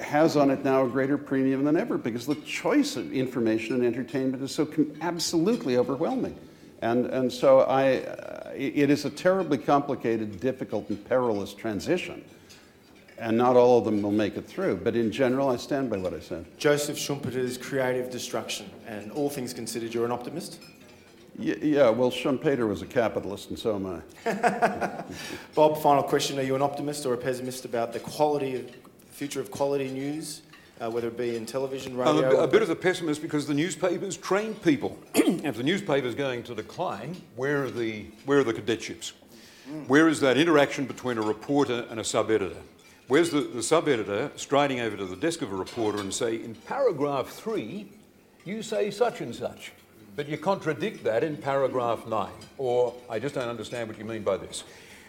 has 0.00 0.36
on 0.36 0.50
it 0.50 0.64
now 0.64 0.84
a 0.84 0.88
greater 0.88 1.16
premium 1.16 1.62
than 1.62 1.76
ever 1.76 1.96
because 1.96 2.26
the 2.26 2.34
choice 2.34 2.96
of 2.96 3.12
information 3.12 3.76
and 3.76 3.84
entertainment 3.84 4.42
is 4.42 4.50
so 4.52 4.66
com- 4.66 4.92
absolutely 5.00 5.76
overwhelming. 5.76 6.36
And, 6.82 7.06
and 7.06 7.32
so 7.32 7.60
I, 7.60 7.98
uh, 7.98 8.52
it 8.54 8.90
is 8.90 9.04
a 9.04 9.10
terribly 9.10 9.58
complicated, 9.58 10.40
difficult, 10.40 10.88
and 10.88 11.04
perilous 11.06 11.52
transition. 11.52 12.24
And 13.18 13.36
not 13.36 13.54
all 13.54 13.78
of 13.78 13.84
them 13.84 14.00
will 14.00 14.10
make 14.10 14.36
it 14.36 14.48
through. 14.48 14.76
But 14.76 14.96
in 14.96 15.12
general, 15.12 15.50
I 15.50 15.56
stand 15.56 15.90
by 15.90 15.98
what 15.98 16.14
I 16.14 16.20
said. 16.20 16.46
Joseph 16.58 16.96
Schumpeter's 16.96 17.58
creative 17.58 18.10
destruction, 18.10 18.70
and 18.86 19.12
all 19.12 19.28
things 19.28 19.52
considered, 19.52 19.92
you're 19.92 20.06
an 20.06 20.10
optimist? 20.10 20.58
Y- 21.38 21.56
yeah, 21.60 21.90
well, 21.90 22.10
Schumpeter 22.10 22.66
was 22.66 22.80
a 22.80 22.86
capitalist, 22.86 23.50
and 23.50 23.58
so 23.58 23.76
am 23.76 24.02
I. 24.24 25.04
Bob, 25.54 25.82
final 25.82 26.02
question. 26.02 26.38
Are 26.38 26.42
you 26.42 26.54
an 26.54 26.62
optimist 26.62 27.04
or 27.04 27.12
a 27.12 27.18
pessimist 27.18 27.66
about 27.66 27.92
the 27.92 28.00
quality 28.00 28.56
of, 28.56 28.70
future 29.10 29.40
of 29.40 29.50
quality 29.50 29.90
news, 29.90 30.40
uh, 30.80 30.90
whether 30.90 31.08
it 31.08 31.16
be 31.16 31.36
in 31.36 31.46
television, 31.46 31.96
radio. 31.96 32.30
I'm 32.30 32.36
a, 32.36 32.38
a 32.42 32.48
bit 32.48 32.62
of 32.62 32.70
a 32.70 32.76
pessimist 32.76 33.20
because 33.20 33.46
the 33.46 33.54
newspapers 33.54 34.16
train 34.16 34.54
people. 34.54 34.98
if 35.14 35.56
the 35.56 35.62
newspaper's 35.62 36.14
going 36.14 36.42
to 36.44 36.54
decline, 36.54 37.20
where 37.36 37.64
are 37.64 37.70
the, 37.70 38.06
where 38.24 38.38
are 38.38 38.44
the 38.44 38.54
cadetships? 38.54 39.12
Where 39.86 40.08
is 40.08 40.18
that 40.20 40.36
interaction 40.36 40.86
between 40.86 41.16
a 41.16 41.22
reporter 41.22 41.86
and 41.90 42.00
a 42.00 42.04
sub-editor? 42.04 42.56
Where's 43.06 43.30
the, 43.30 43.42
the 43.42 43.62
sub-editor 43.62 44.32
striding 44.34 44.80
over 44.80 44.96
to 44.96 45.04
the 45.04 45.14
desk 45.14 45.42
of 45.42 45.52
a 45.52 45.54
reporter 45.56 46.00
and 46.00 46.12
say, 46.12 46.42
in 46.42 46.54
paragraph 46.54 47.28
three, 47.28 47.86
you 48.44 48.62
say 48.62 48.90
such 48.90 49.20
and 49.20 49.32
such, 49.34 49.72
but 50.16 50.28
you 50.28 50.38
contradict 50.38 51.04
that 51.04 51.22
in 51.22 51.36
paragraph 51.36 52.04
nine, 52.08 52.32
or 52.58 52.94
I 53.08 53.20
just 53.20 53.36
don't 53.36 53.48
understand 53.48 53.88
what 53.88 53.98
you 53.98 54.04
mean 54.04 54.22
by 54.22 54.38
this. 54.38 54.64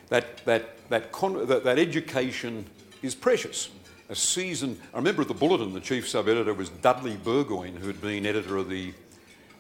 That, 0.10 0.44
that, 0.46 0.90
that, 0.90 1.12
con- 1.12 1.48
that, 1.48 1.64
that 1.64 1.80
education 1.80 2.66
is 3.02 3.16
precious. 3.16 3.70
A 4.12 4.16
season, 4.16 4.78
I 4.94 4.98
remember 4.98 5.22
at 5.22 5.30
the 5.30 5.34
Bulletin, 5.34 5.72
the 5.72 5.80
chief 5.80 6.10
sub-editor 6.10 6.54
was 6.54 6.68
Dudley 6.68 7.16
Burgoyne, 7.16 7.78
who 7.78 7.88
had 7.88 8.02
been 8.02 8.26
editor 8.26 8.58
of 8.58 8.68
the, 8.68 8.94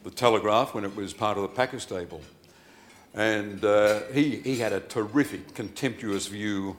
the 0.03 0.11
Telegraph 0.11 0.73
when 0.73 0.83
it 0.83 0.93
was 0.93 1.13
part 1.13 1.37
of 1.37 1.43
the 1.43 1.47
Packer 1.47 1.79
stable. 1.79 2.19
And 3.13 3.63
uh, 3.63 4.01
he, 4.11 4.41
he 4.41 4.57
had 4.57 4.73
a 4.73 4.81
terrific, 4.81 5.53
contemptuous 5.53 6.27
view 6.27 6.75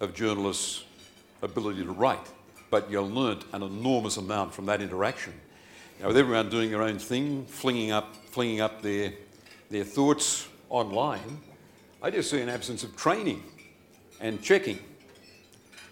of 0.00 0.14
journalists' 0.14 0.84
ability 1.42 1.84
to 1.84 1.92
write, 1.92 2.26
but 2.70 2.90
you 2.90 3.02
learnt 3.02 3.44
an 3.52 3.62
enormous 3.62 4.16
amount 4.16 4.54
from 4.54 4.64
that 4.64 4.80
interaction. 4.80 5.34
Now, 6.00 6.06
with 6.06 6.16
everyone 6.16 6.48
doing 6.48 6.70
their 6.70 6.80
own 6.80 6.98
thing, 6.98 7.44
flinging 7.44 7.90
up, 7.90 8.16
flinging 8.30 8.62
up 8.62 8.80
their, 8.80 9.12
their 9.68 9.84
thoughts 9.84 10.48
online, 10.70 11.40
I 12.02 12.08
just 12.08 12.30
see 12.30 12.40
an 12.40 12.48
absence 12.48 12.82
of 12.84 12.96
training 12.96 13.42
and 14.18 14.40
checking. 14.40 14.78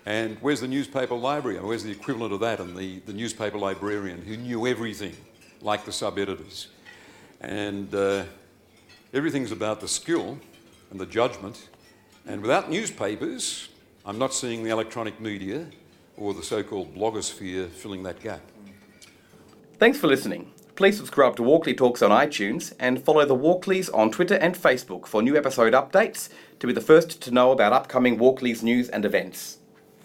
And 0.07 0.39
where's 0.41 0.61
the 0.61 0.69
newspaper 0.69 1.15
library? 1.15 1.59
Where's 1.59 1.85
the 1.85 1.91
equivalent 1.91 2.33
of 2.33 2.41
that? 2.41 2.61
And 2.61 2.77
the, 2.77 3.01
the 3.01 3.13
newspaper 3.13 3.59
librarian 3.59 4.23
who 4.23 4.37
knew 4.37 4.67
everything, 4.67 5.15
like 5.61 5.85
the 5.85 5.93
sub 5.93 6.19
editors. 6.19 6.69
And 7.41 7.95
uh, 7.95 8.25
everything's 9.13 9.53
about 9.53 9.81
the 9.81 9.89
skill 9.89 10.39
and 10.91 10.99
the 10.99 11.07
judgment. 11.07 11.69
And 12.27 12.41
without 12.43 12.71
newspapers, 12.71 13.69
I'm 14.05 14.19
not 14.19 14.33
seeing 14.33 14.65
the 14.65 14.71
electronic 14.71 15.21
media 15.21 15.67
or 16.17 16.35
the 16.35 16.43
so 16.43 16.63
called 16.63 16.95
blogosphere 16.95 17.69
filling 17.69 18.03
that 18.05 18.21
gap. 18.21 18.41
Thanks 19.79 19.99
for 19.99 20.07
listening. 20.07 20.53
Please 20.77 20.97
subscribe 20.97 21.37
to 21.37 21.43
Walkley 21.43 21.75
Talks 21.75 22.01
on 22.01 22.11
iTunes 22.11 22.73
and 22.79 23.03
follow 23.03 23.27
the 23.27 23.37
Walkleys 23.37 23.93
on 23.95 24.11
Twitter 24.11 24.37
and 24.37 24.55
Facebook 24.55 25.07
for 25.07 25.23
new 25.23 25.37
episode 25.37 25.75
updates 25.75 26.31
to 26.59 26.67
be 26.67 26.73
the 26.73 26.81
first 26.81 27.21
to 27.23 27.31
know 27.31 27.53
about 27.53 27.73
upcoming 27.73 28.19
Walkleys 28.19 28.63
news 28.63 28.89
and 28.89 29.05
events. 29.05 29.60